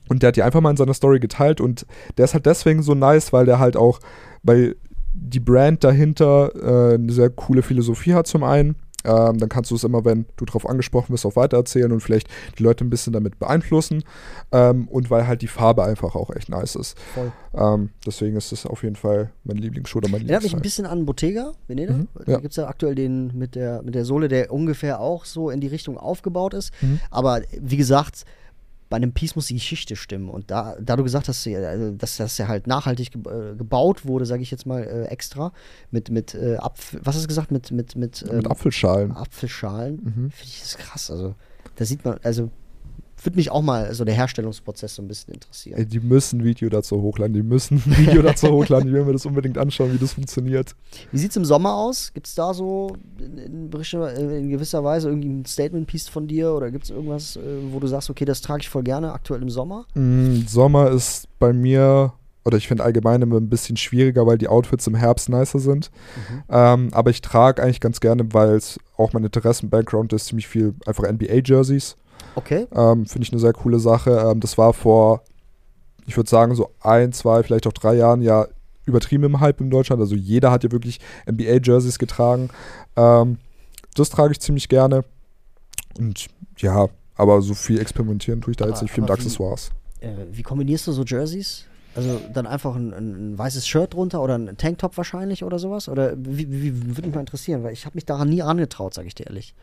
[0.09, 1.85] und der hat die einfach mal in seiner Story geteilt und
[2.17, 3.99] der ist halt deswegen so nice, weil der halt auch,
[4.43, 4.75] weil
[5.13, 9.75] die Brand dahinter äh, eine sehr coole Philosophie hat zum einen, Ähm, dann kannst du
[9.75, 13.13] es immer, wenn du darauf angesprochen wirst, auch weitererzählen und vielleicht die Leute ein bisschen
[13.13, 14.03] damit beeinflussen.
[14.51, 16.97] Ähm, und weil halt die Farbe einfach auch echt nice ist.
[17.53, 20.85] Ähm, deswegen ist es auf jeden Fall mein Lieblingsschuh oder mein Erinnert mich ein bisschen
[20.85, 21.93] an Bottega, Veneta.
[21.93, 22.39] Mhm, Da ja.
[22.39, 25.61] gibt es ja aktuell den mit der, mit der Sohle, der ungefähr auch so in
[25.61, 26.71] die Richtung aufgebaut ist.
[26.81, 26.99] Mhm.
[27.09, 28.25] Aber wie gesagt,
[28.91, 30.29] bei einem Piece muss die Geschichte stimmen.
[30.29, 34.25] Und da, da du gesagt hast, also, dass das ja halt nachhaltig äh, gebaut wurde,
[34.25, 35.53] sage ich jetzt mal äh, extra,
[35.91, 39.13] mit, mit äh, Apf was hast du gesagt, mit, mit, mit, Mit ähm, Apfelschalen.
[39.13, 40.29] Apfelschalen, Mhm.
[40.31, 41.09] finde ich das krass.
[41.09, 41.35] Also,
[41.77, 42.51] da sieht man, also,
[43.25, 45.77] würde mich auch mal so der Herstellungsprozess so ein bisschen interessieren.
[45.77, 49.05] Ey, die müssen ein Video dazu hochladen, die müssen ein Video dazu hochladen, ich will
[49.05, 50.75] mir das unbedingt anschauen, wie das funktioniert.
[51.11, 52.13] Wie sieht es im Sommer aus?
[52.13, 56.71] Gibt es da so in, äh, in gewisser Weise irgendwie ein Statement-Piece von dir oder
[56.71, 59.49] gibt es irgendwas, äh, wo du sagst, okay, das trage ich voll gerne aktuell im
[59.49, 59.85] Sommer?
[59.93, 64.47] Mm, Sommer ist bei mir, oder ich finde allgemein immer ein bisschen schwieriger, weil die
[64.47, 65.91] Outfits im Herbst nicer sind.
[66.49, 70.73] Ähm, aber ich trage eigentlich ganz gerne, weil es auch mein Interessen-Background ist, ziemlich viel
[70.85, 71.97] einfach NBA-Jerseys.
[72.35, 72.67] Okay.
[72.73, 74.11] Ähm, finde ich eine sehr coole Sache.
[74.31, 75.21] Ähm, das war vor,
[76.05, 78.47] ich würde sagen, so ein, zwei, vielleicht auch drei Jahren ja
[78.85, 80.01] übertrieben im Hype in Deutschland.
[80.01, 82.49] Also jeder hat ja wirklich NBA-Jerseys getragen.
[82.95, 83.37] Ähm,
[83.95, 85.03] das trage ich ziemlich gerne.
[85.97, 89.19] Und ja, aber so viel experimentieren tue ich da Aber- jetzt nicht viel mit aber
[89.19, 89.71] wie- Accessoires.
[89.99, 91.65] Äh, wie kombinierst du so Jerseys?
[91.95, 95.89] Also dann einfach ein, ein, weißes Shirt drunter oder ein Tanktop wahrscheinlich oder sowas?
[95.89, 99.07] Oder wie, wie, würde mich mal interessieren, weil ich habe mich daran nie angetraut, sage
[99.07, 99.53] ich dir ehrlich.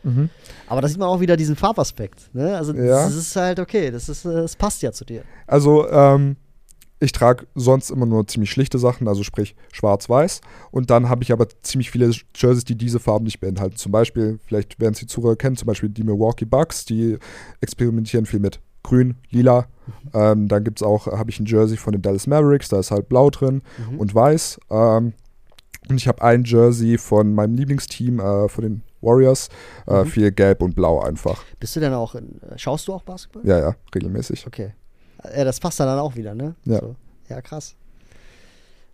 [0.67, 2.33] Aber da sieht man auch wieder diesen Farbaspekt.
[2.33, 2.55] Ne?
[2.55, 3.05] Also Ja.
[3.05, 5.23] das ist halt okay, das, ist, äh, das passt ja zu dir.
[5.47, 6.35] Also, ähm,
[7.01, 10.41] ich trage sonst immer nur ziemlich schlichte Sachen, also sprich schwarz-weiß.
[10.71, 13.77] Und dann habe ich aber ziemlich viele Jerseys, die diese Farben nicht beinhalten.
[13.77, 17.17] Zum Beispiel, vielleicht werden es die Zuhörer kennen, zum Beispiel die Milwaukee Bucks, die
[17.61, 19.67] experimentieren viel mit grün, lila.
[20.13, 22.91] Ähm, dann gibt es auch, habe ich ein Jersey von den Dallas Mavericks, da ist
[22.91, 23.61] halt blau drin
[23.97, 24.59] und weiß.
[24.69, 25.13] Ähm,
[25.89, 29.49] und ich habe ein Jersey von meinem Lieblingsteam, äh, von den Warriors,
[29.87, 31.43] äh, viel gelb und blau einfach.
[31.59, 33.45] Bist du denn auch, in, äh, schaust du auch Basketball?
[33.45, 34.45] Ja, ja, regelmäßig.
[34.45, 34.73] Okay.
[35.35, 36.55] Ja, das passt dann auch wieder, ne?
[36.65, 36.79] Ja.
[36.79, 36.95] So.
[37.27, 37.75] Ja, krass.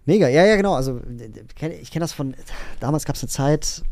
[0.06, 0.76] Mega, ja, ja, genau.
[0.76, 1.02] Also,
[1.82, 2.36] ich kenne das von,
[2.80, 3.84] damals gab es eine Zeit,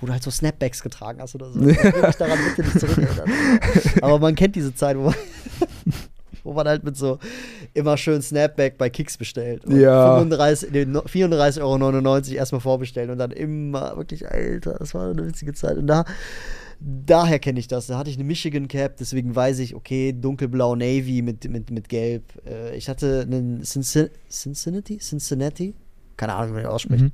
[0.00, 1.60] wo du halt so Snapbacks getragen hast oder so.
[1.68, 3.30] Ich kann mich daran bitte nicht zurückerinnern.
[4.02, 5.14] Aber man kennt diese Zeit, wo man,
[6.44, 7.18] wo man halt mit so
[7.74, 9.64] immer schön Snapback bei Kicks bestellt.
[9.64, 10.14] Und Ja.
[10.18, 15.26] 35, nee, no- 34,99 Euro erstmal vorbestellen und dann immer, wirklich, Alter, das war eine
[15.26, 15.76] witzige Zeit.
[15.76, 16.04] Und da,
[16.80, 17.88] daher kenne ich das.
[17.88, 21.88] Da hatte ich eine Michigan Cap, deswegen weiß ich, okay, dunkelblau Navy mit, mit, mit
[21.88, 22.24] Gelb.
[22.46, 24.98] Äh, ich hatte einen Cincin- Cincinnati?
[24.98, 25.74] Cincinnati?
[26.16, 27.02] Keine Ahnung, wie man das ausspricht.
[27.04, 27.12] Mhm.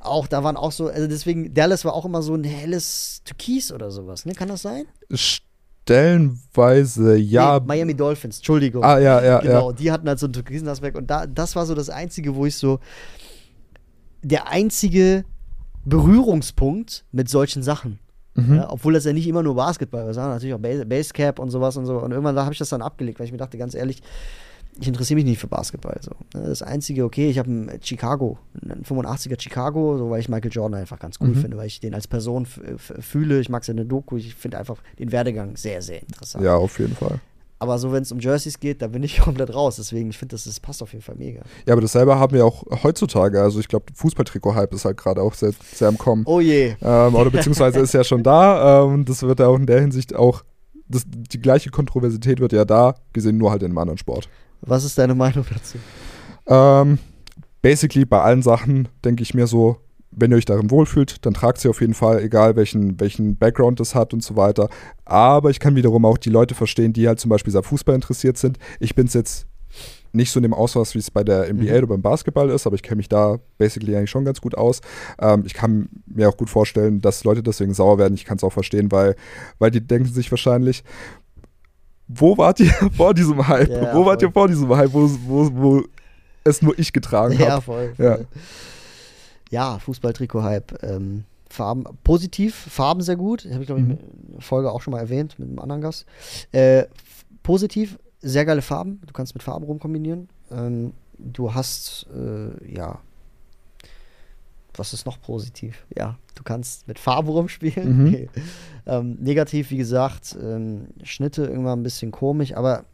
[0.00, 3.72] Auch, da waren auch so, also deswegen, Dallas war auch immer so ein helles Türkis
[3.72, 4.32] oder sowas, ne?
[4.32, 4.84] Kann das sein?
[5.12, 7.58] Stellenweise, ja.
[7.58, 8.84] Nee, Miami Dolphins, Entschuldigung.
[8.84, 9.76] ah, ja, ja, genau, ja.
[9.76, 12.46] die hatten halt so einen türkisen Aspekt und da, das war so das Einzige, wo
[12.46, 12.78] ich so,
[14.22, 15.24] der einzige
[15.84, 17.98] Berührungspunkt mit solchen Sachen.
[18.34, 18.56] Mhm.
[18.56, 21.50] Ja, obwohl das ja nicht immer nur Basketball war, sondern natürlich auch Base- Basecap und
[21.50, 21.98] sowas und so.
[21.98, 24.00] Und irgendwann habe ich das dann abgelegt, weil ich mir dachte, ganz ehrlich,
[24.80, 25.98] ich interessiere mich nicht für Basketball.
[26.00, 26.12] So.
[26.38, 30.52] Ne, Das Einzige, okay, ich habe einen Chicago, einen 85er Chicago, so, weil ich Michael
[30.52, 31.34] Jordan einfach ganz cool Mhm.
[31.36, 33.40] finde, weil ich den als Person fühle.
[33.40, 36.44] Ich mag seine Doku, ich finde einfach den Werdegang sehr, sehr interessant.
[36.44, 37.20] Ja, auf jeden Fall.
[37.60, 39.76] Aber so, wenn es um Jerseys geht, da bin ich komplett raus.
[39.76, 41.40] Deswegen, ich finde, das, das passt auf jeden Fall mega.
[41.66, 43.42] Ja, aber dasselbe haben wir auch heutzutage.
[43.42, 46.22] Also ich glaube, Fußballtrikot-Hype ist halt gerade auch sehr, sehr am Kommen.
[46.26, 46.76] Oh je.
[46.80, 48.84] Ähm, oder beziehungsweise ist ja schon da.
[48.84, 50.44] Ähm, das wird ja auch in der Hinsicht auch,
[50.88, 54.28] das, die gleiche Kontroversität wird ja da gesehen, nur halt in einem anderen Sport.
[54.62, 55.78] Was ist deine Meinung dazu?
[56.46, 56.98] Ähm,
[57.62, 59.76] basically bei allen Sachen denke ich mir so,
[60.10, 63.78] wenn ihr euch darin wohlfühlt, dann tragt sie auf jeden Fall, egal welchen, welchen Background
[63.78, 64.68] das hat und so weiter.
[65.04, 68.36] Aber ich kann wiederum auch die Leute verstehen, die halt zum Beispiel sehr Fußball interessiert
[68.38, 68.58] sind.
[68.80, 69.46] Ich bin es jetzt
[70.12, 71.78] nicht so in dem Ausmaß, wie es bei der NBA Mhm.
[71.78, 74.80] oder beim Basketball ist, aber ich kenne mich da basically eigentlich schon ganz gut aus.
[75.20, 78.14] Ähm, ich kann mir auch gut vorstellen, dass Leute deswegen sauer werden.
[78.14, 79.14] Ich kann es auch verstehen, weil,
[79.58, 80.82] weil die denken sich wahrscheinlich,
[82.08, 83.68] wo wart ihr vor diesem Hype?
[83.70, 84.28] Ja, wo wart voll.
[84.28, 85.84] ihr vor diesem Hype, wo, wo, wo
[86.44, 87.62] es nur ich getragen Ja, habe?
[87.62, 87.94] voll.
[87.98, 88.14] Ja.
[88.16, 88.26] voll.
[89.50, 90.82] Ja, Fußball-Trikot-Hype.
[90.82, 93.46] Ähm, Farben, positiv, Farben sehr gut.
[93.50, 93.92] Habe ich, glaube ich, Mhm.
[93.92, 96.04] in der Folge auch schon mal erwähnt mit einem anderen Gast.
[96.52, 96.84] Äh,
[97.42, 99.00] positiv, sehr geile Farben.
[99.06, 100.28] Du kannst mit Farben rumkombinieren.
[100.50, 102.98] Ähm, du hast, äh, ja.
[104.78, 105.84] Was ist noch positiv?
[105.96, 107.98] Ja, du kannst mit Farben rumspielen.
[108.04, 108.10] Mhm.
[108.10, 108.28] Nee.
[108.86, 112.84] Ähm, negativ, wie gesagt, ähm, Schnitte irgendwann ein bisschen komisch, aber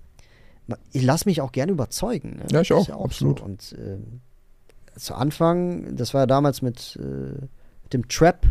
[0.92, 2.36] ich lasse mich auch gerne überzeugen.
[2.38, 2.46] Ne?
[2.50, 3.38] Ja, ich auch, ist absolut.
[3.40, 3.44] So.
[3.44, 4.20] Und ähm,
[4.96, 7.02] zu Anfang, das war ja damals mit, äh,
[7.82, 8.46] mit dem Trap,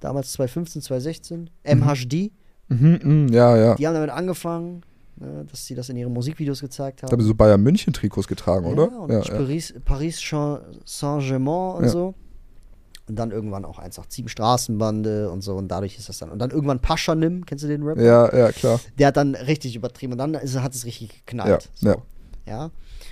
[0.00, 2.30] damals 2015, 2016, MHD,
[2.70, 3.74] Mhm, mhm, ja, ja.
[3.76, 4.82] die haben damit angefangen,
[5.16, 7.12] ne, dass sie das in ihren Musikvideos gezeigt Da haben.
[7.12, 9.00] haben sie so Bayern München Trikots getragen, Ja, oder?
[9.00, 9.34] und Ja, ja.
[9.34, 11.88] Paris, Paris Saint- Saint-Germain und Ja.
[11.90, 12.14] so.
[13.08, 15.54] Und dann irgendwann auch 187 Straßenbande und so.
[15.56, 16.30] Und dadurch ist das dann.
[16.30, 18.02] Und dann irgendwann Pascha Nimm, kennst du den Rapper?
[18.02, 18.80] Ja, ja, klar.
[18.98, 20.12] Der hat dann richtig übertrieben.
[20.12, 21.70] Und dann ist, hat es richtig geknallt.
[21.80, 21.88] Ja, so.
[21.88, 21.96] ja.
[22.46, 22.70] ja.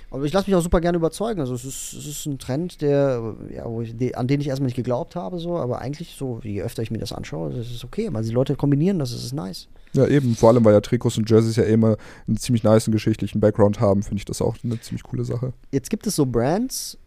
[0.09, 1.41] Aber ich lasse mich auch super gerne überzeugen.
[1.41, 4.67] Also es ist, es ist ein Trend, der, ja, wo ich, an den ich erstmal
[4.67, 7.83] nicht geglaubt habe, so, aber eigentlich so, je öfter ich mir das anschaue, das ist
[7.83, 8.07] okay.
[8.11, 9.67] Weil die Leute kombinieren das, das ist nice.
[9.93, 13.39] Ja, eben, vor allem, weil ja Trikots und Jerseys ja immer einen ziemlich niceen geschichtlichen
[13.39, 15.53] Background haben, finde ich das auch eine ziemlich coole Sache.
[15.71, 16.97] Jetzt gibt es so Brands,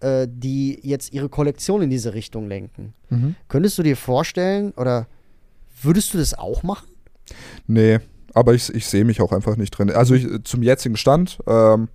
[0.00, 2.94] äh, die jetzt ihre Kollektion in diese Richtung lenken.
[3.48, 5.06] Könntest du dir vorstellen, oder
[5.82, 6.88] würdest du das auch machen?
[7.66, 7.98] Nee,
[8.34, 9.90] aber ich, ich sehe mich auch einfach nicht drin.
[9.90, 11.88] Also ich, zum jetzigen Stand, ähm,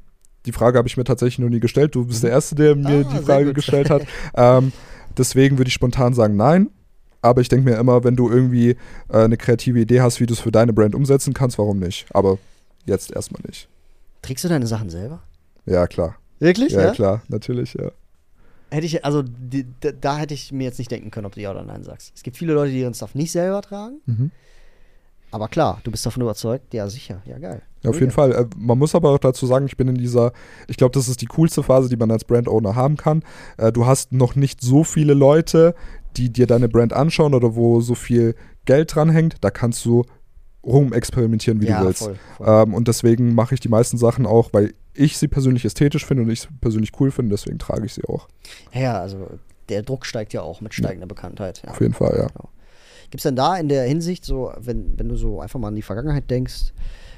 [0.46, 1.96] die Frage habe ich mir tatsächlich noch nie gestellt.
[1.96, 4.04] Du bist der Erste, der mir Ah, die Frage gestellt hat.
[4.36, 4.74] ähm,
[5.18, 6.70] deswegen würde ich spontan sagen, nein.
[7.22, 8.78] Aber ich denke mir immer, wenn du irgendwie äh,
[9.24, 12.06] eine kreative Idee hast, wie du es für deine Brand umsetzen kannst, warum nicht?
[12.14, 12.38] Aber
[12.86, 13.70] jetzt erstmal nicht.
[14.22, 15.22] Trägst du deine Sachen selber?
[15.66, 16.18] Ja, klar.
[16.44, 16.74] Wirklich?
[16.74, 17.92] Ja, klar, natürlich, ja.
[18.70, 21.42] Hätte ich, also die, da, da hätte ich mir jetzt nicht denken können, ob du
[21.42, 22.12] ja oder nein sagst.
[22.16, 24.02] Es gibt viele Leute, die ihren Stuff nicht selber tragen.
[24.06, 24.32] Mhm.
[25.32, 27.62] Aber klar, du bist davon überzeugt, ja sicher, ja geil.
[27.82, 28.34] Ja, auf jeden Fall.
[28.34, 30.32] Äh, man muss aber auch dazu sagen, ich bin in dieser,
[30.68, 33.24] ich glaube, das ist die coolste Phase, die man als Brand-Owner haben kann.
[33.58, 35.76] Äh, du hast noch nicht so viele Leute,
[36.18, 39.38] die dir deine Brand anschauen oder wo so viel Geld dran hängt.
[39.42, 40.04] Da kannst du
[40.64, 42.04] rumexperimentieren, wie ja, du willst.
[42.04, 42.16] voll.
[42.38, 42.48] voll.
[42.48, 46.24] Ähm, und deswegen mache ich die meisten Sachen auch, weil ich sie persönlich ästhetisch finde
[46.24, 48.28] und ich sie persönlich cool finde, deswegen trage ich sie auch.
[48.74, 49.28] ja, also
[49.70, 51.62] der Druck steigt ja auch mit steigender Bekanntheit.
[51.66, 51.72] Ja.
[51.72, 52.28] Auf jeden Fall, ja.
[53.10, 55.76] Gibt es denn da in der Hinsicht, so, wenn, wenn du so einfach mal an
[55.76, 56.74] die Vergangenheit denkst,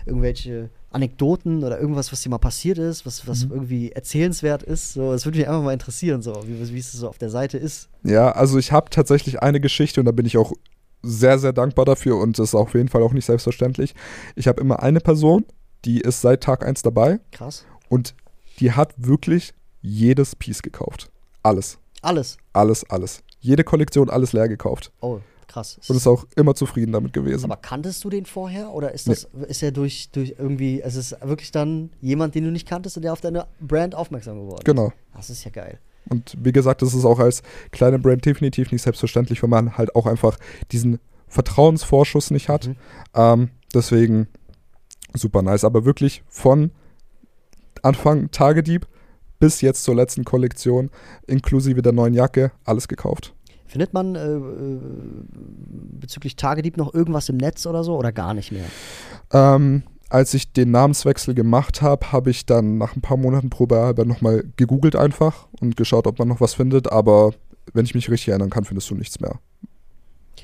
[0.05, 3.29] irgendwelche Anekdoten oder irgendwas, was dir mal passiert ist, was, Mhm.
[3.31, 4.93] was irgendwie erzählenswert ist?
[4.93, 7.57] So, das würde mich einfach mal interessieren, so, wie, wie es so auf der Seite
[7.57, 7.89] ist.
[8.03, 10.53] Ja, also ich habe tatsächlich eine Geschichte und da bin ich auch
[11.01, 13.95] sehr, sehr dankbar dafür und das ist auf jeden Fall auch nicht selbstverständlich.
[14.35, 15.45] Ich habe immer eine Person,
[15.85, 17.65] die ist seit Tag 1 dabei Krass.
[17.89, 18.15] und
[18.59, 21.09] die hat wirklich jedes Piece gekauft.
[21.43, 21.77] Alles.
[22.01, 22.37] Alles.
[22.53, 23.23] Alles, alles.
[23.39, 24.91] Jede Kollektion, alles leer gekauft.
[25.01, 25.79] Oh, krass.
[25.87, 27.45] Und ist auch immer zufrieden damit gewesen.
[27.45, 31.15] Aber kanntest du den vorher oder ist das ist er durch durch irgendwie es ist
[31.21, 34.65] wirklich dann jemand, den du nicht kanntest und der auf deine Brand aufmerksam geworden ist?
[34.65, 34.91] Genau.
[35.13, 35.79] Das ist ja geil.
[36.09, 39.95] Und wie gesagt, das ist auch als kleine Brand definitiv nicht selbstverständlich, wenn man halt
[39.95, 40.37] auch einfach
[40.71, 42.67] diesen Vertrauensvorschuss nicht hat.
[42.67, 42.75] Mhm.
[43.15, 44.27] Ähm, deswegen
[45.17, 45.63] super nice.
[45.63, 46.71] Aber wirklich von
[47.81, 48.87] Anfang Tagedieb
[49.39, 50.89] bis jetzt zur letzten Kollektion,
[51.27, 53.33] inklusive der neuen Jacke, alles gekauft.
[53.67, 54.79] Findet man äh, äh,
[55.99, 58.65] bezüglich Tagedieb noch irgendwas im Netz oder so oder gar nicht mehr?
[59.33, 64.05] Ähm, als ich den Namenswechsel gemacht habe, habe ich dann nach ein paar Monaten probehalber
[64.05, 66.91] nochmal gegoogelt einfach und geschaut, ob man noch was findet.
[66.91, 67.33] Aber
[67.73, 69.39] wenn ich mich richtig erinnern kann, findest du nichts mehr.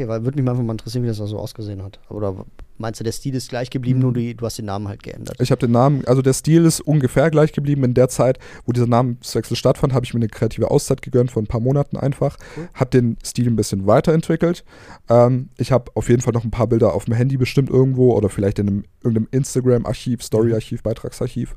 [0.02, 2.00] Okay, weil würde mich einfach mal interessieren, wie das da so ausgesehen hat.
[2.10, 2.46] Oder
[2.80, 4.04] meinst du, der Stil ist gleich geblieben, Mhm.
[4.04, 5.38] nur die, du hast den Namen halt geändert?
[5.40, 7.84] Ich habe den Namen, also der Stil ist ungefähr gleich geblieben.
[7.84, 11.44] In der Zeit, wo dieser Namenswechsel stattfand, habe ich mir eine kreative Auszeit gegönnt von
[11.44, 12.38] ein paar Monaten einfach.
[12.58, 12.68] Cool.
[12.74, 14.64] Habe den Stil ein bisschen weiterentwickelt.
[15.08, 18.14] Ähm, ich habe auf jeden Fall noch ein paar Bilder auf dem Handy bestimmt irgendwo
[18.14, 21.56] oder vielleicht in einem, irgendeinem Instagram-Archiv, Story-Archiv, Beitragsarchiv.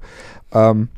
[0.52, 0.88] Ähm,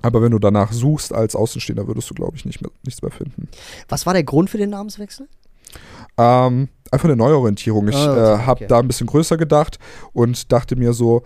[0.00, 3.10] aber wenn du danach suchst als Außenstehender, würdest du, glaube ich, nicht mehr, nichts mehr
[3.12, 3.48] finden.
[3.88, 5.28] Was war der Grund für den Namenswechsel?
[6.18, 7.88] Ähm, einfach eine Neuorientierung.
[7.88, 9.78] Ich Ah, okay, äh, habe da ein bisschen größer gedacht
[10.12, 11.22] und dachte mir so,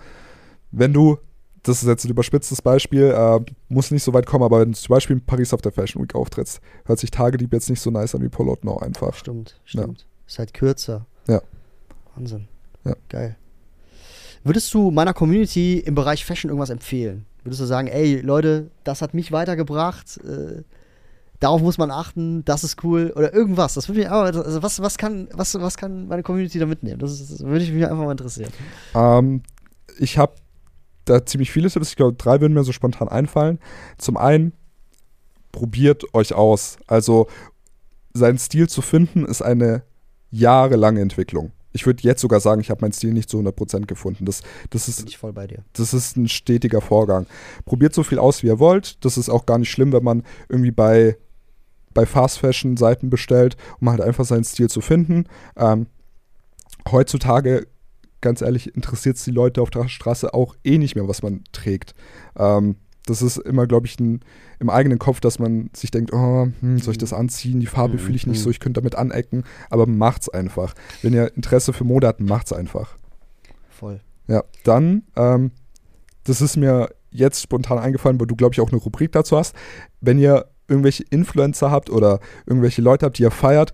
[0.70, 1.18] wenn du,
[1.62, 4.78] das ist jetzt ein überspitztes Beispiel, äh, muss nicht so weit kommen, aber wenn du
[4.78, 7.90] zum Beispiel in Paris auf der Fashion Week auftrittst, hört sich Tagedieb jetzt nicht so
[7.90, 9.14] nice an wie Ottenau einfach.
[9.14, 9.82] Stimmt, Ja.
[9.82, 10.06] stimmt.
[10.26, 11.06] Ist halt kürzer.
[11.28, 11.40] Ja.
[12.14, 12.48] Wahnsinn.
[12.85, 12.94] Ja.
[13.09, 13.37] Geil.
[14.44, 17.26] Würdest du meiner Community im Bereich Fashion irgendwas empfehlen?
[17.42, 20.62] Würdest du sagen, ey Leute, das hat mich weitergebracht, äh,
[21.40, 23.75] darauf muss man achten, das ist cool oder irgendwas?
[23.75, 26.99] Das würde mich aber, also was, was, kann, was, was kann meine Community da mitnehmen?
[26.99, 28.53] Das, ist, das würde ich mich einfach mal interessieren.
[28.94, 29.42] Ähm,
[29.99, 30.35] ich habe
[31.05, 31.90] da ziemlich viele Tipps.
[31.90, 33.59] Ich glaube, drei würden mir so spontan einfallen.
[33.99, 34.53] Zum einen,
[35.53, 36.77] probiert euch aus.
[36.87, 37.29] Also,
[38.12, 39.83] seinen Stil zu finden, ist eine
[40.31, 41.53] jahrelange Entwicklung.
[41.72, 44.25] Ich würde jetzt sogar sagen, ich habe meinen Stil nicht zu 100% gefunden.
[44.25, 45.62] Das, das, ist, Bin ich voll bei dir.
[45.75, 47.27] das ist ein stetiger Vorgang.
[47.66, 49.05] Probiert so viel aus, wie ihr wollt.
[49.05, 51.18] Das ist auch gar nicht schlimm, wenn man irgendwie bei,
[51.96, 55.24] bei Fast-Fashion-Seiten bestellt, um halt einfach seinen Stil zu finden.
[55.56, 55.87] Ähm,
[56.90, 57.66] heutzutage,
[58.20, 61.42] ganz ehrlich, interessiert es die Leute auf der Straße auch eh nicht mehr, was man
[61.52, 61.94] trägt.
[62.38, 64.20] Ähm, das ist immer, glaube ich, ein,
[64.59, 67.61] im eigenen Kopf, dass man sich denkt, oh, hm, soll ich das anziehen?
[67.61, 68.44] Die Farbe Mhm, fühle ich nicht mhm.
[68.44, 69.44] so, ich könnte damit anecken.
[69.70, 70.74] Aber macht's einfach.
[71.02, 72.96] Wenn ihr Interesse für Mode habt, macht's einfach.
[73.70, 74.00] Voll.
[74.28, 75.52] Ja, dann, ähm,
[76.24, 79.54] das ist mir jetzt spontan eingefallen, weil du, glaube ich, auch eine Rubrik dazu hast.
[80.00, 83.72] Wenn ihr irgendwelche Influencer habt oder irgendwelche Leute habt, die ihr feiert,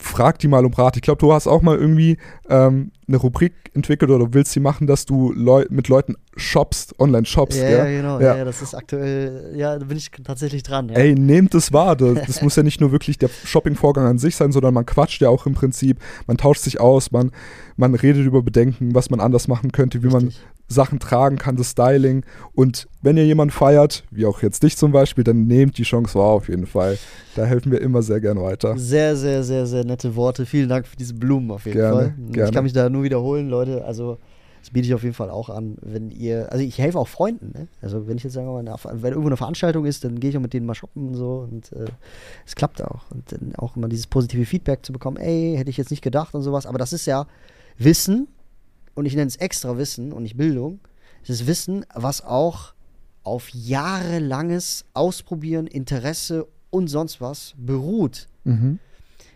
[0.00, 0.96] fragt die mal um Rat.
[0.96, 4.86] Ich glaube, du hast auch mal irgendwie ähm, eine Rubrik entwickelt oder willst sie machen,
[4.86, 7.56] dass du Leu mit Leuten Shops, Online-Shops.
[7.56, 7.78] Ja, gell?
[7.78, 8.20] ja, genau.
[8.20, 8.36] Ja.
[8.36, 10.88] ja, das ist aktuell, ja, da bin ich tatsächlich dran.
[10.88, 10.96] Ja.
[10.96, 11.96] Ey, nehmt es wahr.
[11.96, 15.20] Das, das muss ja nicht nur wirklich der Shopping-Vorgang an sich sein, sondern man quatscht
[15.20, 15.98] ja auch im Prinzip.
[16.26, 17.32] Man tauscht sich aus, man,
[17.76, 20.46] man redet über Bedenken, was man anders machen könnte, wie man Richtig.
[20.68, 22.24] Sachen tragen kann, das Styling.
[22.54, 26.14] Und wenn ihr jemanden feiert, wie auch jetzt dich zum Beispiel, dann nehmt die Chance
[26.18, 26.98] wahr auf jeden Fall.
[27.36, 28.76] Da helfen wir immer sehr gern weiter.
[28.76, 30.44] Sehr, sehr, sehr, sehr nette Worte.
[30.44, 32.14] Vielen Dank für diese Blumen auf jeden Gerne, Fall.
[32.32, 32.48] gerne.
[32.50, 33.84] Ich kann mich da nur wiederholen, Leute.
[33.84, 34.18] Also,
[34.60, 36.52] das biete ich auf jeden Fall auch an, wenn ihr.
[36.52, 37.52] Also, ich helfe auch Freunden.
[37.56, 37.68] Ne?
[37.80, 40.30] Also, wenn ich jetzt sagen wir mal, eine- wenn irgendwo eine Veranstaltung ist, dann gehe
[40.30, 41.46] ich auch mit denen mal shoppen und so.
[41.50, 41.86] Und äh,
[42.44, 43.10] es klappt auch.
[43.10, 46.34] Und dann auch immer dieses positive Feedback zu bekommen: ey, hätte ich jetzt nicht gedacht
[46.34, 46.66] und sowas.
[46.66, 47.26] Aber das ist ja
[47.78, 48.28] Wissen.
[48.98, 50.80] Und ich nenne es extra Wissen und nicht Bildung.
[51.22, 52.72] Es ist Wissen, was auch
[53.22, 58.26] auf jahrelanges Ausprobieren, Interesse und sonst was beruht.
[58.42, 58.80] Mhm.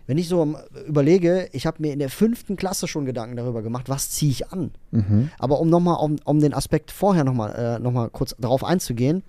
[0.08, 0.56] Wenn ich so
[0.88, 4.48] überlege, ich habe mir in der fünften Klasse schon Gedanken darüber gemacht, was ziehe ich
[4.48, 4.72] an.
[4.90, 5.30] Mhm.
[5.38, 9.22] Aber um nochmal, um, um den Aspekt vorher nochmal äh, noch mal kurz darauf einzugehen,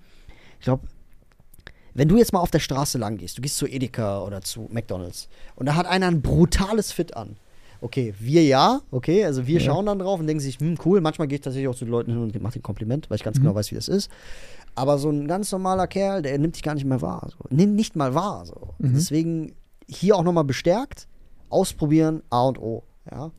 [0.58, 0.82] ich glaube,
[1.94, 4.68] wenn du jetzt mal auf der Straße lang gehst, du gehst zu Edeka oder zu
[4.72, 7.36] McDonalds und da hat einer ein brutales Fit an.
[7.84, 9.66] Okay, wir ja, okay, also wir Ja.
[9.66, 11.90] schauen dann drauf und denken sich, hm, cool, manchmal gehe ich tatsächlich auch zu den
[11.90, 14.10] Leuten hin und mache den Kompliment, weil ich ganz genau weiß, wie das ist.
[14.74, 17.28] Aber so ein ganz normaler Kerl, der nimmt dich gar nicht mehr wahr.
[17.30, 17.44] So.
[17.50, 18.46] Nimm nicht mal wahr.
[18.46, 18.70] So.
[18.78, 19.52] Deswegen
[19.86, 21.08] hier auch nochmal bestärkt,
[21.50, 22.84] ausprobieren, A und O.
[23.10, 23.30] Ja.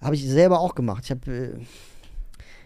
[0.00, 1.04] Habe ich selber auch gemacht.
[1.04, 1.58] Ich habe, äh,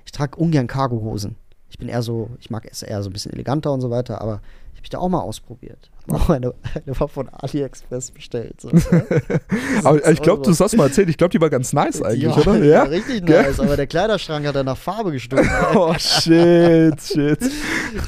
[0.06, 1.36] ich trage ungern Cargohosen.
[1.68, 4.22] Ich bin eher so, ich mag es eher so ein bisschen eleganter und so weiter,
[4.22, 4.40] aber
[4.84, 5.90] ich da auch mal ausprobiert.
[6.08, 8.60] Hab auch eine, eine war von AliExpress bestellt.
[8.60, 8.70] So,
[9.84, 12.36] Aber ich glaube, du hast mal erzählt, ich glaube, die war ganz nice eigentlich, ja,
[12.36, 12.64] oder?
[12.64, 13.42] Ja, richtig Gell?
[13.42, 15.50] nice, aber der Kleiderschrank hat dann nach Farbe gestunken.
[15.74, 17.40] Oh, shit, shit.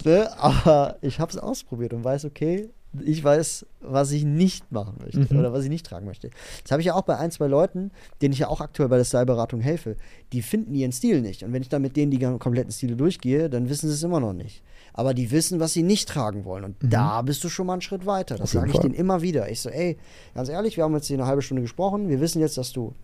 [0.04, 0.28] ne?
[0.38, 2.68] Aber ich habe es ausprobiert und weiß, okay,
[3.04, 5.40] ich weiß, was ich nicht machen möchte Mhm.
[5.40, 6.30] oder was ich nicht tragen möchte.
[6.62, 7.90] Das habe ich ja auch bei ein, zwei Leuten,
[8.22, 9.96] denen ich ja auch aktuell bei der Styleberatung helfe.
[10.32, 11.42] Die finden ihren Stil nicht.
[11.42, 14.20] Und wenn ich dann mit denen die kompletten Stile durchgehe, dann wissen sie es immer
[14.20, 14.62] noch nicht.
[14.92, 16.64] Aber die wissen, was sie nicht tragen wollen.
[16.64, 18.36] Und da bist du schon mal einen Schritt weiter.
[18.36, 18.58] Das Mhm.
[18.60, 19.50] Sage ich denen immer wieder.
[19.50, 19.98] Ich so, ey,
[20.34, 22.08] ganz ehrlich, wir haben jetzt hier eine halbe Stunde gesprochen.
[22.08, 22.94] Wir wissen jetzt, dass du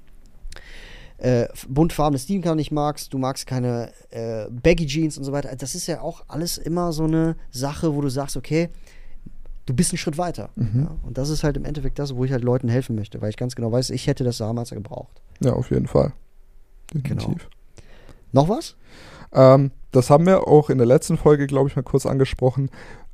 [1.18, 5.54] äh, buntfarbene Steamcar nicht magst, du magst keine äh, Baggy Jeans und so weiter.
[5.54, 8.70] Das ist ja auch alles immer so eine Sache, wo du sagst, okay,
[9.66, 10.50] du bist einen Schritt weiter.
[10.56, 10.82] Mhm.
[10.82, 10.96] Ja?
[11.02, 13.36] Und das ist halt im Endeffekt das, wo ich halt Leuten helfen möchte, weil ich
[13.36, 15.20] ganz genau weiß, ich hätte das damals gebraucht.
[15.40, 16.12] Ja, auf jeden Fall.
[16.92, 17.02] Genau.
[17.02, 17.48] Definitiv.
[18.32, 18.76] Noch was?
[19.32, 22.70] Ähm, das haben wir auch in der letzten Folge, glaube ich, mal kurz angesprochen.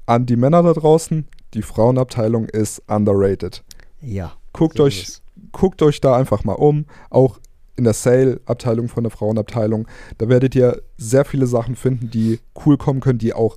[0.06, 3.62] An die Männer da draußen, die Frauenabteilung ist underrated.
[4.00, 4.32] Ja.
[4.52, 5.20] Guckt so euch,
[5.52, 6.86] guckt euch da einfach mal um.
[7.10, 7.38] Auch
[7.76, 9.86] in der Sale-Abteilung von der Frauenabteilung.
[10.18, 13.56] Da werdet ihr sehr viele Sachen finden, die cool kommen können, die auch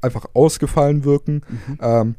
[0.00, 1.42] einfach ausgefallen wirken.
[1.48, 1.78] Mhm.
[1.80, 2.14] Ähm,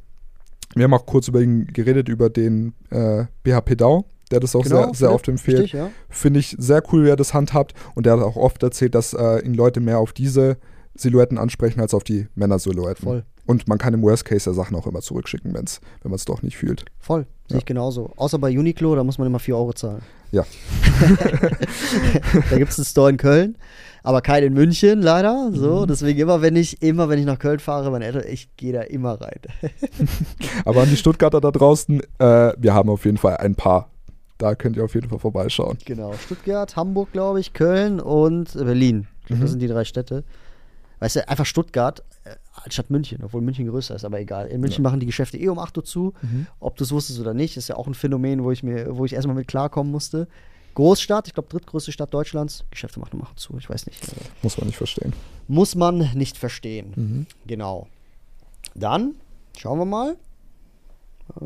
[0.78, 4.64] wir haben auch kurz über ihn geredet, über den äh, BHP Dau, der das auch
[4.64, 5.60] Genau, sehr, sehr oft empfiehlt.
[5.60, 5.90] Richtig, ja.
[6.10, 7.74] Finde ich sehr cool, wie er das handhabt.
[7.96, 10.58] Und er hat auch oft erzählt, dass äh, ihn Leute mehr auf diese
[10.96, 13.04] Silhouetten ansprechen als auf die Männersilhouetten.
[13.04, 13.26] Voll.
[13.46, 16.26] Und man kann im Worst Case ja Sachen auch immer zurückschicken, wenn's, wenn man es
[16.26, 16.86] doch nicht fühlt.
[17.00, 17.28] Voll.
[17.50, 18.12] Sehe ich genauso.
[18.18, 20.02] Außer bei Uniqlo, da muss man immer 4 Euro zahlen.
[20.32, 20.44] Ja.
[22.50, 23.58] da gibt es einen Store in Köln,
[24.04, 25.52] aber keinen in München, leider.
[25.54, 25.88] So, Mhm.
[25.88, 28.82] deswegen immer, wenn ich, immer, wenn ich nach Köln fahre, meine Eltern, ich gehe da
[28.82, 29.40] immer rein.
[30.66, 33.90] Aber an die Stuttgarter da draußen, äh, wir haben auf jeden Fall ein paar.
[34.38, 35.78] Da könnt ihr auf jeden Fall vorbeischauen.
[35.86, 39.08] Genau, Stuttgart, Hamburg, glaube ich, Köln und Berlin.
[39.30, 39.40] Mhm.
[39.42, 40.24] Das sind die drei Städte.
[41.00, 42.04] Weißt du, einfach Stuttgart
[42.64, 44.48] anstatt München, obwohl München größer ist, aber egal.
[44.48, 46.14] In München machen die Geschäfte eh um 8 Uhr zu.
[46.60, 49.06] Ob du es wusstest oder nicht, ist ja auch ein Phänomen, wo ich mir, wo
[49.06, 50.28] ich erstmal mit klarkommen musste.
[50.76, 54.00] Großstadt, ich glaube drittgrößte Stadt Deutschlands, Geschäfte machen um 8 Uhr zu, ich weiß nicht.
[54.44, 55.14] Muss man nicht verstehen.
[55.48, 56.94] muss man nicht verstehen.
[56.96, 57.26] Mhm.
[57.48, 57.88] Genau.
[58.76, 59.16] Dann
[59.58, 60.18] schauen wir mal.
[61.42, 61.44] Äh.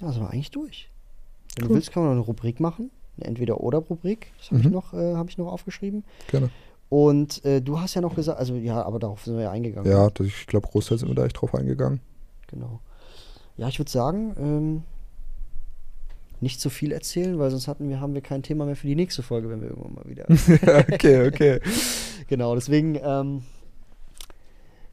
[0.00, 0.88] Ja, sind wir eigentlich durch.
[1.56, 1.76] Wenn du Cool.
[1.76, 2.90] willst, kann man noch eine Rubrik machen.
[3.16, 4.32] Eine Entweder-Oder-Rubrik.
[4.38, 4.72] Das habe ich, Mhm.
[4.72, 6.04] noch, äh, hab ich noch aufgeschrieben.
[6.28, 6.50] Gerne.
[6.88, 9.90] Und äh, du hast ja noch gesagt, also ja, aber darauf sind wir ja eingegangen.
[9.90, 12.00] Ja, das- ich glaube, Großteil sind wir da echt drauf eingegangen.
[12.46, 12.80] Genau.
[13.58, 14.82] Ja, ich würde sagen, ähm,
[16.40, 18.94] nicht zu viel erzählen, weil sonst hatten wir, haben wir kein Thema mehr für die
[18.94, 20.26] nächste Folge, wenn wir irgendwann mal wieder.
[20.92, 21.60] okay, okay.
[22.28, 23.42] genau, deswegen, ähm,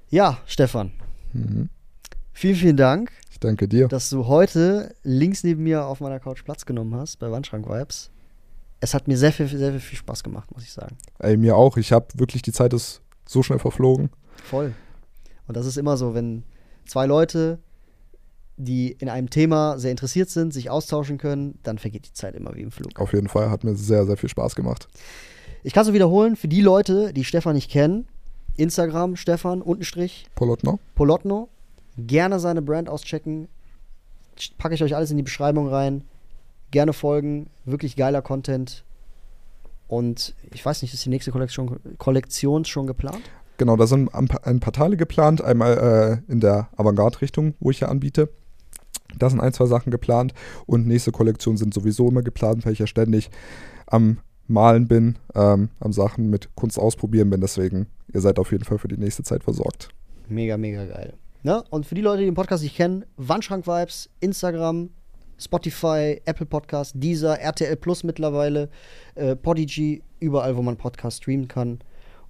[0.10, 0.92] ja, Stefan,
[1.34, 1.70] Mhm.
[2.34, 3.88] vielen, vielen Dank, Ich danke dir.
[3.88, 8.10] dass du heute links neben mir auf meiner Couch Platz genommen hast bei Wandschrank Vibes.
[8.86, 10.96] Es hat mir sehr viel, sehr, sehr viel Spaß gemacht, muss ich sagen.
[11.18, 11.76] Ey, mir auch.
[11.76, 14.12] Ich habe wirklich, die Zeit ist so schnell verflogen.
[14.44, 14.76] Voll.
[15.48, 16.44] Und das ist immer so, wenn
[16.86, 17.58] zwei Leute,
[18.58, 22.54] die in einem Thema sehr interessiert sind, sich austauschen können, dann vergeht die Zeit immer
[22.54, 23.00] wie im Flug.
[23.00, 23.50] Auf jeden Fall.
[23.50, 24.88] Hat mir sehr, sehr viel Spaß gemacht.
[25.64, 28.08] Ich kann es nur wiederholen, für die Leute, die Stefan nicht kennen,
[28.56, 30.78] Instagram, Stefan, Untenstrich, Polotno?
[30.94, 31.50] Polotno,
[31.98, 33.48] gerne seine Brand auschecken.
[34.60, 36.04] Packe ich euch alles in die Beschreibung rein.
[36.76, 38.84] Gerne folgen, wirklich geiler Content.
[39.88, 43.22] Und ich weiß nicht, ist die nächste Kollektion, Kollektion schon geplant?
[43.56, 45.42] Genau, da sind ein paar, Teile geplant.
[45.42, 48.28] Einmal äh, in der Avantgarde-Richtung, wo ich ja anbiete.
[49.18, 50.34] Da sind ein, zwei Sachen geplant.
[50.66, 53.30] Und nächste Kollektionen sind sowieso immer geplant, weil ich ja ständig
[53.88, 54.18] am
[54.50, 57.40] Malen bin, ähm, am Sachen mit Kunst ausprobieren bin.
[57.40, 59.92] Deswegen, ihr seid auf jeden Fall für die nächste Zeit versorgt.
[60.28, 61.14] Mega, mega geil.
[61.42, 61.64] Ne?
[61.70, 64.90] Und für die Leute, die den Podcast nicht kennen, Wandschrank-Vibes, Instagram,
[65.38, 68.70] Spotify, Apple Podcast, Deezer, RTL Plus mittlerweile,
[69.16, 71.80] äh, Podigy, überall, wo man Podcast streamen kann.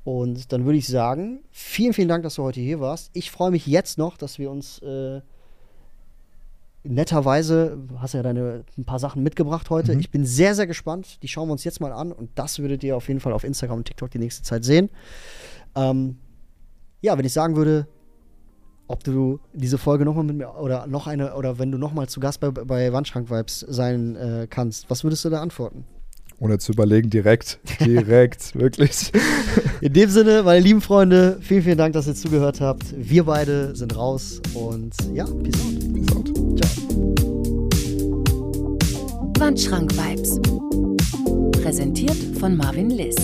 [0.04, 3.10] Und dann würde ich sagen, vielen, vielen Dank, dass du heute hier warst.
[3.14, 5.22] Ich freue mich jetzt noch, dass wir uns äh,
[6.84, 9.94] netterweise, hast ja deine ein paar Sachen mitgebracht heute.
[9.94, 10.00] Mhm.
[10.00, 11.24] Ich bin sehr, sehr gespannt.
[11.24, 13.44] Die schauen wir uns jetzt mal an und das würdet ihr auf jeden Fall auf
[13.44, 14.90] Instagram und TikTok die nächste Zeit sehen.
[15.76, 16.18] Ähm,
[17.02, 17.88] ja, wenn ich sagen würde,
[18.88, 22.20] ob du diese Folge nochmal mit mir oder noch eine oder wenn du nochmal zu
[22.20, 25.86] Gast bei, bei Wandschrank Vibes sein äh, kannst, was würdest du da antworten?
[26.38, 29.12] Ohne zu überlegen, direkt, direkt, wirklich.
[29.80, 32.94] In dem Sinne, meine lieben Freunde, vielen, vielen Dank, dass ihr zugehört habt.
[32.98, 35.94] Wir beide sind raus und ja, peace out.
[35.94, 36.30] Peace out.
[36.60, 37.16] Ciao.
[39.40, 40.40] Wandschrank Vibes.
[41.62, 43.16] Präsentiert von Marvin Liss.